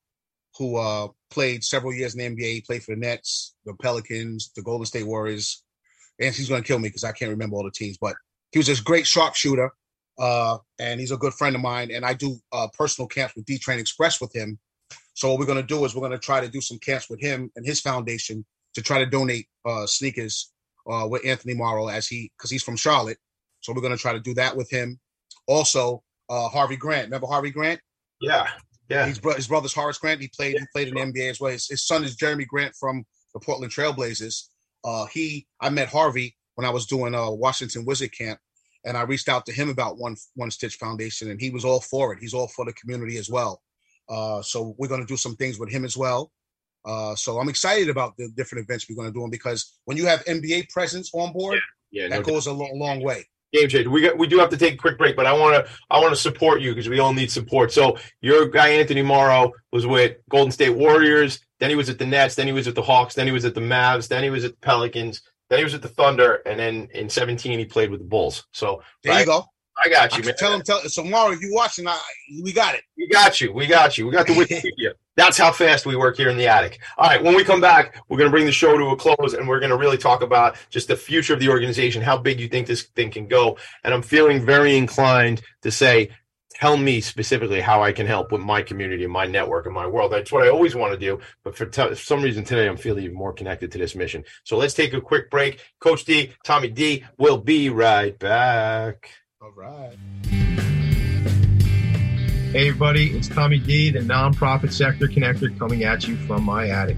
[0.58, 2.54] who uh, played several years in the NBA.
[2.54, 5.64] He played for the Nets, the Pelicans, the Golden State Warriors.
[6.20, 7.98] And he's going to kill me because I can't remember all the teams.
[8.00, 8.16] But
[8.52, 9.72] he was this great sharpshooter,
[10.20, 11.92] uh, and he's a good friend of mine.
[11.92, 14.60] And I do uh, personal camps with D Train Express with him.
[15.14, 17.10] So what we're going to do is we're going to try to do some camps
[17.10, 18.46] with him and his foundation
[18.76, 20.52] to try to donate uh, sneakers
[20.90, 23.18] uh, with Anthony Morrow as he because he's from Charlotte.
[23.62, 25.00] So we're going to try to do that with him.
[25.48, 27.06] Also, uh, Harvey Grant.
[27.06, 27.80] Remember Harvey Grant?
[28.22, 28.48] Yeah,
[28.90, 29.06] yeah.
[29.06, 30.22] His, bro- his brother's Horace Grant.
[30.22, 30.56] He played.
[30.56, 31.52] Yeah, he played in the NBA as well.
[31.52, 34.44] His, his son is Jerami Grant from the Portland Trailblazers.
[34.84, 38.40] Uh, he, I met Harvey when I was doing a Washington Wizard camp,
[38.88, 41.82] and I reached out to him about one One Stitch Foundation, and he was all
[41.82, 42.20] for it.
[42.20, 43.62] He's all for the community as well.
[44.10, 46.32] Uh, so we're going to do some things with him as well.
[46.86, 49.98] Uh, so I'm excited about the different events we're going to do them because when
[49.98, 51.60] you have NBA presence on board,
[51.92, 53.26] Yeah, that no goes a long, long way.
[53.54, 53.90] game changer.
[53.90, 56.00] We got we do have to take a quick break, but I want to I
[56.00, 57.74] want to support you because we all need support.
[57.74, 62.06] So your guy Anthony Morrow was with Golden State Warriors, then he was at the
[62.06, 64.30] Nets, then he was at the Hawks, then he was at the Mavs, then he
[64.30, 67.66] was at the Pelicans, then he was at the Thunder, and then in 17 he
[67.66, 68.46] played with the Bulls.
[68.52, 69.46] So There I, you go.
[69.84, 70.36] I got you, can man.
[70.38, 70.62] tell him.
[70.62, 72.00] Tell so Mario, if you watching, I,
[72.42, 72.82] we got it.
[72.98, 73.54] We got you.
[73.54, 74.08] We got you.
[74.08, 74.94] We got the Wikipedia.
[75.16, 76.80] That's how fast we work here in the attic.
[76.98, 77.24] All right.
[77.24, 79.60] When we come back, we're going to bring the show to a close and we're
[79.60, 82.68] going to really talk about just the future of the organization, how big you think
[82.68, 83.58] this thing can go.
[83.84, 86.10] And I'm feeling very inclined to say,
[86.60, 90.12] tell me specifically how I can help with my community my network and my world.
[90.12, 91.20] That's what I always want to do.
[91.44, 94.24] But for, t- for some reason today, I'm feeling even more connected to this mission.
[94.44, 95.64] So let's take a quick break.
[95.80, 99.12] Coach D, Tommy D, will be right back.
[99.40, 99.96] All right.
[102.52, 106.98] Hey, everybody, it's Tommy D, the nonprofit sector connector, coming at you from my attic.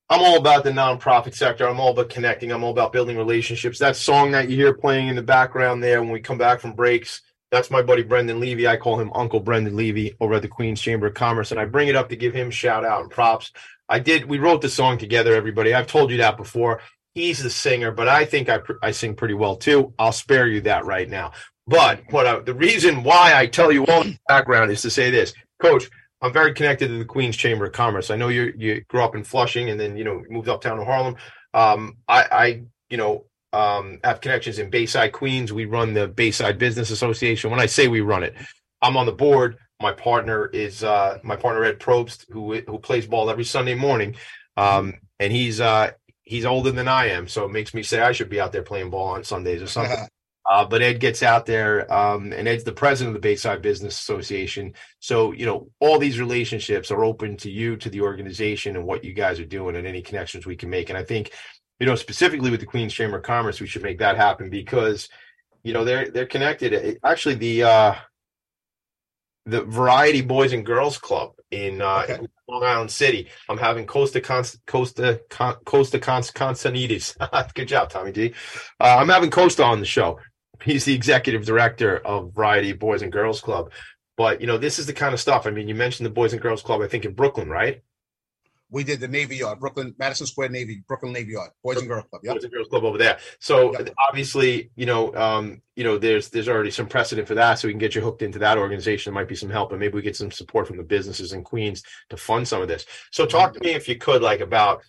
[0.10, 1.68] I'm all about the nonprofit sector.
[1.68, 2.52] I'm all about connecting.
[2.52, 3.80] I'm all about building relationships.
[3.80, 6.74] That song that you hear playing in the background there when we come back from
[6.74, 7.22] breaks,
[7.52, 8.68] that's my buddy Brendan Levy.
[8.68, 11.66] I call him Uncle Brendan Levy over at the Queens Chamber of Commerce, and I
[11.66, 13.52] bring it up to give him shout out and props.
[13.88, 14.26] I did.
[14.26, 15.74] We wrote the song together, everybody.
[15.74, 16.82] I've told you that before.
[17.16, 19.94] He's the singer, but I think I I sing pretty well too.
[19.98, 21.32] I'll spare you that right now.
[21.66, 25.12] But what I, the reason why I tell you all the background is to say
[25.12, 25.90] this, Coach.
[26.22, 28.12] I'm very connected to the Queens Chamber of Commerce.
[28.12, 30.86] I know you you grew up in Flushing and then you know moved uptown to
[30.86, 31.16] Harlem.
[31.54, 35.54] Um, I, I you know um, have connections in Bayside, Queens.
[35.54, 37.50] We run the Bayside Business Association.
[37.50, 38.36] When I say we run it,
[38.82, 39.58] I'm on the board.
[39.82, 44.16] My partner is uh, my partner Ed Probst, who who plays ball every Sunday morning,
[44.58, 45.92] um, and he's uh,
[46.24, 48.62] he's older than I am, so it makes me say I should be out there
[48.62, 49.98] playing ball on Sundays or something.
[50.50, 54.00] Uh, but Ed gets out there, um, and Ed's the president of the Bayside Business
[54.00, 54.74] Association.
[55.00, 59.04] So, you know, all these relationships are open to you, to the organization, and what
[59.04, 60.90] you guys are doing, and any connections we can make.
[60.90, 61.32] And I think,
[61.80, 65.08] you know, specifically with the Queens Chamber of Commerce, we should make that happen because,
[65.64, 66.74] you know, they're they're connected.
[66.74, 67.96] It- actually, the uh,
[69.46, 72.14] the Variety Boys and Girls Club in, uh, Okay.
[72.16, 73.30] in Long Island City.
[73.48, 77.16] I'm having Costa Const- Costa Con- Costa Const- Constantinides.
[77.56, 78.34] Good job, Tommy D.
[78.80, 80.20] Uh, I'm having Costa on the show.
[80.64, 83.72] He's the executive director of Variety Boys and Girls Club.
[84.18, 85.48] But you know, this is the kind of stuff.
[85.48, 86.82] I mean, you mentioned the Boys and Girls Club.
[86.82, 87.82] I think in Brooklyn, right?
[88.72, 92.04] We did the Navy Yard, Brooklyn, Madison Square Navy, Brooklyn Navy Yard, Boys and Girls
[92.10, 92.22] Club.
[92.24, 92.36] Yep.
[92.36, 93.18] Boys and Girls Club over there.
[93.40, 93.74] So
[94.08, 97.56] obviously, you know, um, you know, there's there's already some precedent for that.
[97.56, 99.12] So we can get you hooked into that organization.
[99.12, 101.44] There might be some help, and maybe we get some support from the businesses in
[101.44, 102.86] Queens to fund some of this.
[103.12, 104.84] So talk to me if you could, like about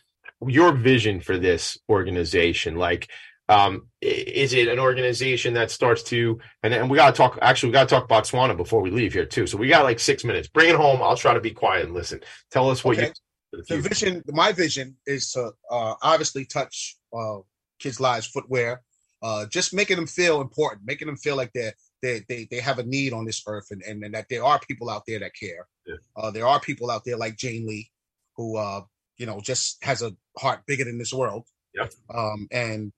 [0.46, 2.76] your vision for this organization.
[2.76, 3.08] Like,
[3.50, 7.70] um, is it an organization that starts to and, and we got to talk actually
[7.70, 9.46] we got to talk Botswana before we leave here too.
[9.46, 10.48] So we got like six minutes.
[10.48, 11.02] Bring it home.
[11.02, 12.20] I'll try to be quiet and listen.
[12.50, 13.08] Tell us what Okay.
[13.08, 13.12] you
[13.52, 17.38] the the vision my vision is to uh obviously touch uh
[17.80, 18.82] kids lives footwear
[19.22, 22.78] uh just making them feel important making them feel like they're they they, they have
[22.78, 25.34] a need on this earth and, and and that there are people out there that
[25.34, 25.96] care Yeah.
[26.16, 27.90] uh there are people out there like jane lee
[28.36, 28.82] who uh
[29.18, 31.44] you know just has a heart bigger than this world
[31.74, 31.92] Yep.
[32.14, 32.92] um and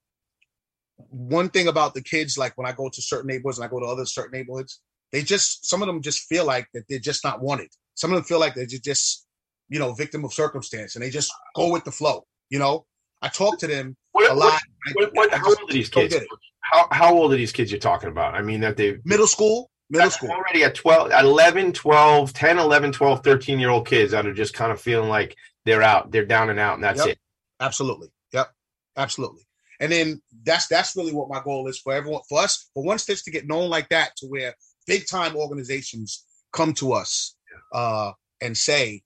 [1.11, 3.81] one thing about the kids like when i go to certain neighborhoods and i go
[3.81, 4.81] to other certain neighborhoods
[5.13, 8.17] they just some of them just feel like that they're just not wanted some of
[8.17, 9.27] them feel like they're just
[9.69, 12.27] you know, victim of circumstance, and they just go with the flow.
[12.51, 12.85] You know,
[13.23, 14.61] I talk to them What- a what- lot.
[14.87, 16.15] I- What, what, I how old are these kids?
[16.61, 18.35] How, how old are these kids you're talking about?
[18.35, 20.31] I mean, that they Middle school, middle school.
[20.31, 24.35] already at 12, at 11, 12, 10, 11, 12, 13 year old kids that are
[24.35, 25.35] just kind of feeling like
[25.65, 27.09] they're out, they're down and out, and that's Yep.
[27.09, 27.19] it.
[27.61, 28.09] Absolutely.
[28.35, 28.53] Yep.
[28.99, 29.43] Absolutely.
[29.83, 32.99] And then that's that's really what my goal is for everyone, for us, for one
[32.99, 34.55] stitch to get known like that, to where
[34.87, 37.35] big time organizations come to us
[37.73, 39.03] uh, and say,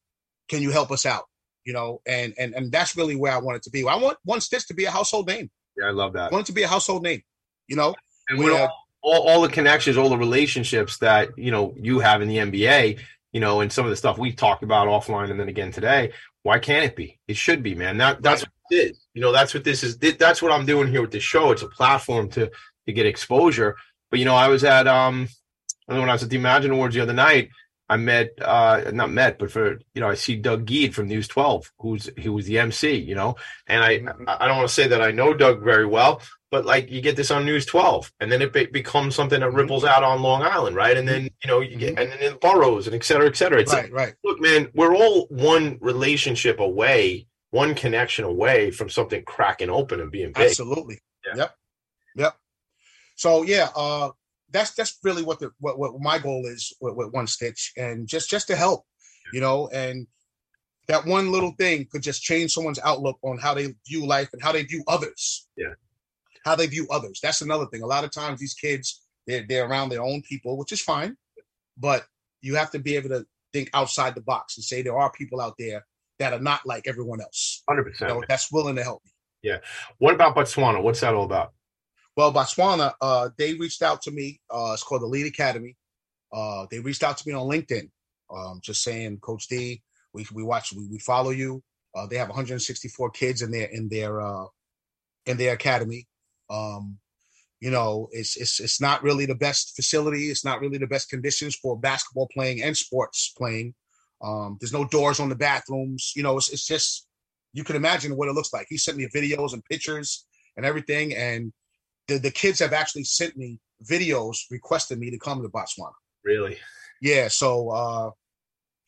[0.48, 1.24] "Can you help us out?"
[1.64, 3.88] You know, and and and that's really where I want it to be.
[3.88, 5.50] I want one stitch to be a household name.
[5.78, 6.30] Yeah, I love that.
[6.30, 7.22] I want it to be a household name.
[7.68, 7.94] You know,
[8.28, 8.68] And with all,
[9.02, 13.00] all, all the connections, all the relationships that, you know, you have in the NBA,
[13.32, 16.12] you know, and some of the stuff we talked about offline and then again today,
[16.42, 17.18] why can't it be?
[17.26, 17.98] It should be, man.
[17.98, 19.05] That that's what it is.
[19.16, 19.96] You know, that's what this is.
[19.96, 21.50] That's what I'm doing here with the show.
[21.50, 22.50] It's a platform to
[22.86, 23.74] to get exposure.
[24.10, 25.28] But you know, I was at um
[25.86, 27.48] when I was at the Imagine Awards the other night,
[27.88, 31.28] I met uh not met, but for you know, I see Doug Geed from News
[31.28, 33.36] 12, who's he was the MC, you know,
[33.66, 36.90] and I I don't want to say that I know Doug very well, but like
[36.90, 40.04] you get this on News 12, and then it be- becomes something that ripples out
[40.04, 40.94] on Long Island, right?
[40.94, 43.60] And then you know you get and then in boroughs and et cetera, et cetera.
[43.60, 44.14] It's right, right.
[44.22, 50.10] look, man, we're all one relationship away, one connection away from something cracking open and
[50.10, 50.48] being big.
[50.48, 50.98] Absolutely.
[51.26, 51.36] Yeah.
[51.36, 51.56] Yep.
[52.16, 52.36] Yep.
[53.16, 54.10] So yeah, uh
[54.50, 58.06] that's that's really what the what, what my goal is with, with one stitch and
[58.06, 58.84] just just to help,
[59.32, 60.06] you know, and
[60.88, 64.42] that one little thing could just change someone's outlook on how they view life and
[64.42, 65.48] how they view others.
[65.56, 65.74] Yeah.
[66.44, 67.18] How they view others.
[67.20, 67.82] That's another thing.
[67.82, 71.16] A lot of times these kids they're they're around their own people, which is fine,
[71.76, 72.04] but
[72.40, 75.40] you have to be able to think outside the box and say there are people
[75.40, 75.84] out there
[76.18, 77.62] that are not like everyone else.
[77.68, 78.10] Hundred You percent.
[78.10, 79.10] know, that's willing to help me.
[79.42, 79.58] Yeah.
[79.98, 80.82] What about Botswana?
[80.82, 81.52] What's that all about?
[82.16, 84.40] Well, Botswana, uh, they reached out to me.
[84.50, 85.76] Uh, it's called the Lead Academy.
[86.32, 87.88] Uh, they reached out to me on LinkedIn,
[88.34, 91.62] um, just saying, Coach D, we we watch, we, we follow you.
[91.94, 94.46] Uh, they have 164 kids in their in their uh,
[95.26, 96.06] in their academy.
[96.50, 96.98] Um,
[97.60, 100.24] you know, it's it's it's not really the best facility.
[100.30, 103.74] It's not really the best conditions for basketball playing and sports playing.
[104.22, 106.12] Um, there's no doors on the bathrooms.
[106.16, 107.06] You know, it's it's just
[107.52, 108.66] you can imagine what it looks like.
[108.68, 111.52] He sent me videos and pictures and everything, and
[112.08, 115.92] the, the kids have actually sent me videos requesting me to come to Botswana.
[116.24, 116.58] Really?
[117.00, 118.10] Yeah, so uh,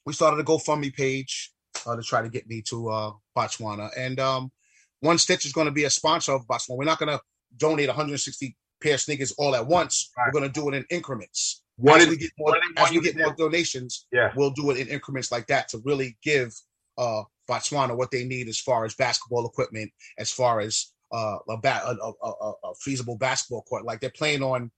[0.07, 1.53] we started a GoFundMe page
[1.87, 4.51] uh, to try to get me to uh, Botswana, and um,
[5.01, 6.77] One Stitch is going to be a sponsor of Botswana.
[6.77, 7.21] We're not going to
[7.57, 10.11] donate 160 pair of sneakers all at once.
[10.17, 11.63] We're going to do it in increments.
[11.87, 14.33] As we get more, what did they as we get more donations, Yeah.
[14.37, 16.55] we'll do it in increments like that to really give
[16.97, 21.57] uh, Botswana what they need as far as basketball equipment, as far as uh, a,
[21.57, 23.85] ba- a, a, a, feasible basketball court.
[23.85, 24.71] Like they're playing on,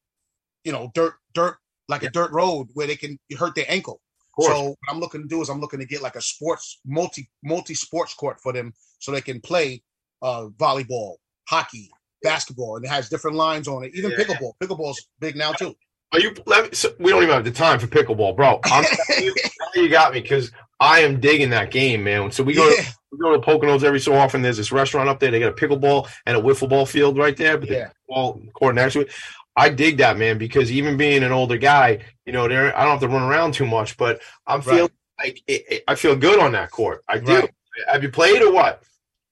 [0.65, 1.57] you know, dirt, dirt,
[1.89, 4.01] like a dirt road where they can hurt their ankle.
[4.39, 7.29] So what I'm looking to do is I'm looking to get like a sports multi
[7.43, 9.83] multi sports court for them so they can play
[10.23, 11.17] uh, volleyball,
[11.49, 11.91] hockey,
[12.23, 13.93] basketball, and it has different lines on it.
[13.95, 14.19] Even Yeah.
[14.19, 14.53] pickleball.
[14.63, 15.75] Pickleball's big now too.
[16.13, 16.35] Are you?
[16.47, 18.61] Let me, so we don't even have the time for pickleball, bro.
[18.65, 18.85] I'm
[19.21, 19.35] you,
[19.75, 20.51] you got me because
[20.81, 22.31] I am digging that game, man.
[22.33, 22.83] So we go, Yeah.
[22.83, 24.43] to, we go to Poconos every so often.
[24.43, 25.31] There's this restaurant up there.
[25.31, 27.89] They got a pickleball and a wiffle ball field right there, but Yeah.
[27.89, 29.11] the ball court next to it.
[29.57, 32.93] I dig that, man, because even being an older guy, you know, there I don't
[32.93, 34.75] have to run around too much, but I'm Right.
[34.77, 37.03] feeling like it, it- I feel good on that court.
[37.09, 37.33] I do.
[37.35, 37.51] Right.
[37.89, 38.83] Have you played or what?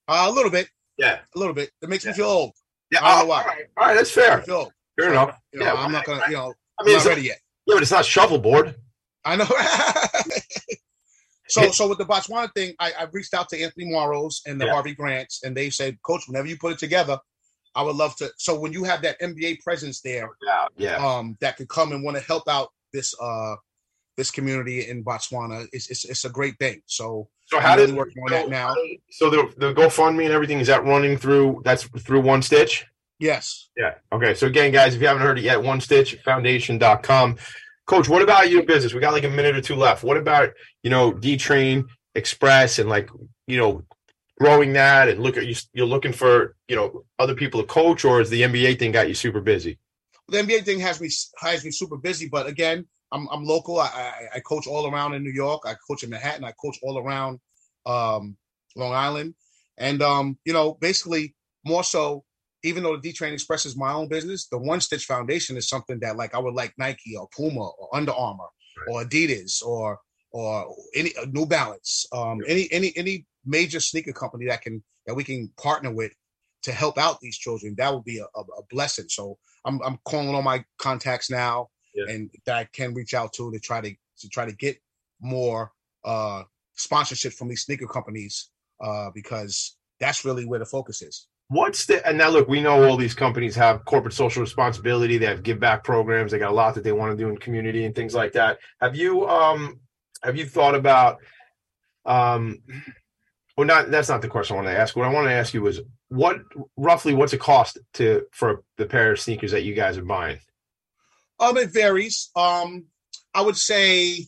[0.07, 1.19] Uh, a little bit, Yeah.
[1.35, 1.71] a little bit.
[1.83, 2.53] It makes me feel old.
[2.91, 3.01] Yeah.
[3.05, 3.41] I don't oh, know why.
[3.43, 3.65] All right.
[3.77, 3.95] All right.
[3.95, 4.43] That's fair.
[4.43, 4.71] Fair So,
[5.11, 5.39] enough.
[5.53, 6.23] You know, Yeah, I'm not gonna.
[6.29, 7.39] You know, I I'm mean, not it's ready yet.
[7.67, 8.75] Yeah, but it's not shuffleboard.
[9.25, 9.47] I know.
[11.49, 14.67] so, so with the Botswana thing, I, I reached out to Anthony Morrows and the
[14.67, 14.73] Yeah.
[14.73, 17.19] Harvey Grants, and they said, Coach, whenever you put it together,
[17.75, 18.31] I would love to.
[18.39, 20.97] So when you have that NBA presence there, Yeah, yeah.
[20.97, 23.55] um, that could come and want to help out this uh
[24.17, 26.81] this community in Botswana, it's it's, it's a great thing.
[26.87, 28.75] So, So I'm how really did working on that now.
[29.11, 31.63] So the the GoFundMe and everything is that running through?
[31.65, 32.85] That's through One Stitch.
[33.19, 33.69] Yes.
[33.77, 33.95] Yeah.
[34.13, 34.35] Okay.
[34.35, 37.37] So again, guys, if you haven't heard it yet, one stitch foundation.com.
[37.87, 38.95] Coach, what about your business?
[38.95, 40.05] We got like a minute or two left.
[40.05, 40.51] What about,
[40.83, 43.11] you know, D Train Express and like,
[43.47, 43.83] you know,
[44.39, 48.05] growing that and look at you you're looking for, you know, other people to coach
[48.05, 49.79] or is the NBA thing got you super busy?
[50.29, 51.09] the NBA thing has me
[51.39, 53.81] has me super busy, but again, I'm I'm local.
[53.81, 55.63] I, I I coach all around in New York.
[55.65, 56.45] I coach in Manhattan.
[56.45, 57.41] I coach all around
[57.87, 58.37] um,
[58.77, 59.35] Long Island,
[59.79, 62.25] and um, you know, basically more so.
[62.69, 65.69] Even though the D Train Express is my own business, the One Stitch Foundation is
[65.69, 68.49] something that like I would like Nike or Puma or Under Armour
[68.89, 69.99] or Adidas or
[70.31, 75.15] or any uh, New Balance, um, any any any major sneaker company that can that
[75.15, 76.13] we can partner with
[76.63, 77.75] to help out these children.
[77.79, 79.09] That would be a, a, a blessing.
[79.09, 82.13] So I'm I'm calling all my contacts now Yeah.
[82.13, 83.91] and that I can reach out to to try to
[84.21, 84.77] to try to get
[85.21, 85.73] more
[86.05, 86.43] uh
[86.77, 88.51] sponsorship from these sneaker companies
[88.85, 91.27] uh because that's really where the focus is.
[91.51, 95.27] What's the and now look, we know all these companies have corporate social responsibility, they
[95.27, 97.87] have give back programs, they got a lot that they want to do in community
[97.87, 98.59] and things like that.
[98.81, 99.81] Have you um
[100.23, 101.19] have you thought about
[102.05, 102.59] um
[103.57, 104.95] well not that's not the question I want to ask.
[104.95, 106.37] What I want to ask you is what
[106.77, 110.41] roughly what's it cost to for the pair of sneakers that you guys are buying?
[111.41, 112.31] Um it varies.
[112.37, 112.85] Um
[113.33, 114.27] I would say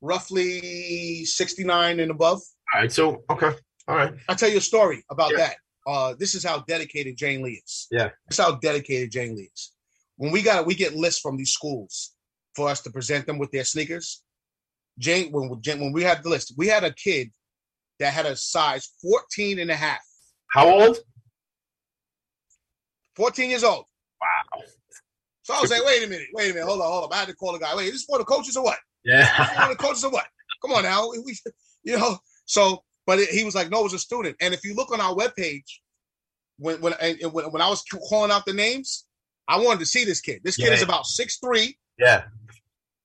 [0.00, 2.40] roughly 69 and above.
[2.74, 3.50] All right, so okay.
[3.88, 4.14] All right.
[4.28, 5.38] I'll tell you a story about Yeah.
[5.38, 5.56] that.
[5.86, 7.86] Uh, this is how dedicated Jane Lee is.
[7.90, 8.10] Yeah.
[8.28, 9.72] This is how dedicated Jane Lee is.
[10.16, 12.12] When we got we get lists from these schools
[12.54, 14.22] for us to present them with their sneakers.
[14.98, 17.30] Jane, when when we had the list, we had a kid
[18.00, 20.00] that had a size 14 and a half.
[20.50, 20.98] How old?
[23.16, 23.84] 14 years old.
[24.20, 24.62] Wow.
[25.42, 27.12] So I was like, wait a minute, wait a minute, hold on, hold on.
[27.12, 27.76] I had to call the guy.
[27.76, 28.78] Wait, is this for the coaches or what?
[29.04, 29.26] Yeah.
[29.66, 30.26] for the coaches or what?
[30.62, 31.10] Come on now.
[31.10, 31.36] We,
[31.82, 32.16] you know,
[32.46, 34.36] so but it, he was like, no, it was a student.
[34.40, 35.64] And if you look on our webpage,
[36.58, 39.04] when when and, and when, when I was calling out the names,
[39.48, 40.40] I wanted to see this kid.
[40.44, 40.74] This kid Yeah.
[40.74, 42.24] is about six three, Yeah.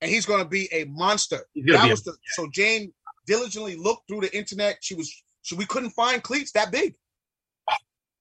[0.01, 1.37] and he's going to be a monster.
[1.55, 2.93] That be a- was the, so Jane
[3.25, 4.77] diligently looked through the internet.
[4.81, 6.95] She was so we couldn't find cleats that big.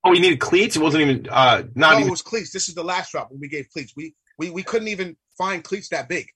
[0.05, 0.77] Oh, you needed cleats?
[0.77, 2.53] It wasn't even uh not no, even it was cleats.
[2.53, 3.93] This is the last drop when we gave cleats.
[3.97, 6.27] We we we couldn't even find cleats that big.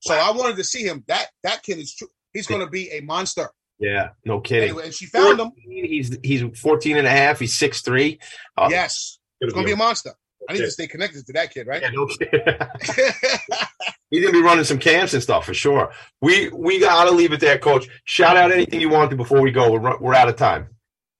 [0.00, 1.04] So I wanted to see him.
[1.08, 2.08] That that kid is true.
[2.32, 3.48] He's going to be a monster.
[3.84, 4.70] Yeah, no kidding.
[4.70, 5.52] Anyway, and she found him.
[5.56, 7.38] He's he's 14 and a half.
[7.38, 8.18] He's 6'3.
[8.56, 10.12] Uh, yes, it's going to be a monster.
[10.48, 11.82] I need to stay connected to that kid, right?
[11.82, 12.40] Yeah, no kidding.
[14.10, 15.90] He's gonna be running some camps and stuff for sure.
[16.20, 17.88] We we gotta leave it there, Coach.
[18.04, 19.72] Shout out anything you want to before we go.
[19.72, 20.68] We're we're out of time.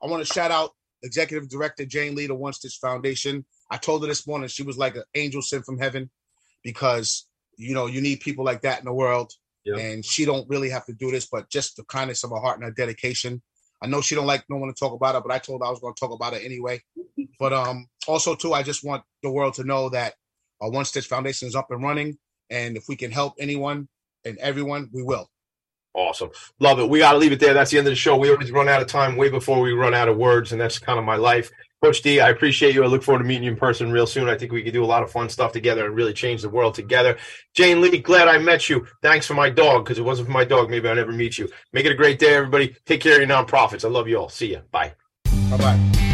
[0.03, 3.45] I want to shout out Executive Director Jane Lee, the One Stitch Foundation.
[3.71, 6.11] I told her this morning she was like an angel sent from heaven
[6.63, 9.33] because you know you need people like that in the world.
[9.65, 9.77] Yeah.
[9.77, 12.59] And she don't really have to do this, but just the kindness of her heart
[12.59, 13.43] and her dedication.
[13.83, 15.67] I know she don't like no one to talk about it, but I told her
[15.67, 16.83] I was going to talk about it anyway.
[17.41, 20.15] But um, also too, I just want the world to know that
[20.61, 22.17] our One Stitch Foundation is up and running,
[22.49, 23.89] and if we can help anyone
[24.25, 25.29] and everyone, we will.
[25.95, 26.31] Awesome.
[26.59, 26.89] Love it.
[26.89, 27.55] We got to leave it there.
[27.55, 28.17] That's the end of the show.
[28.17, 30.79] We always run out of time way before we run out of words, and that's
[30.79, 31.51] kind of my life.
[31.85, 32.83] Coach D, I appreciate you.
[32.83, 34.27] I look forward to meeting you in person real soon.
[34.27, 36.49] I think we could do a lot of fun stuff together and really change the
[36.49, 37.19] world together.
[37.53, 38.87] Jane Lee, glad I met you.
[39.03, 41.47] Thanks for my dog, because it wasn't for my dog, maybe I'd never meet you.
[41.75, 42.75] Make it a great day, everybody.
[42.87, 43.85] Take care of your nonprofits.
[43.85, 44.31] I love you all.
[44.31, 44.61] See ya.
[44.71, 44.95] Bye.
[45.51, 46.14] Bye bye.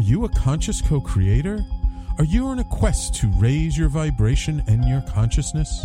[0.00, 1.62] Are you a conscious co creator?
[2.16, 5.84] Are you on a quest to raise your vibration and your consciousness?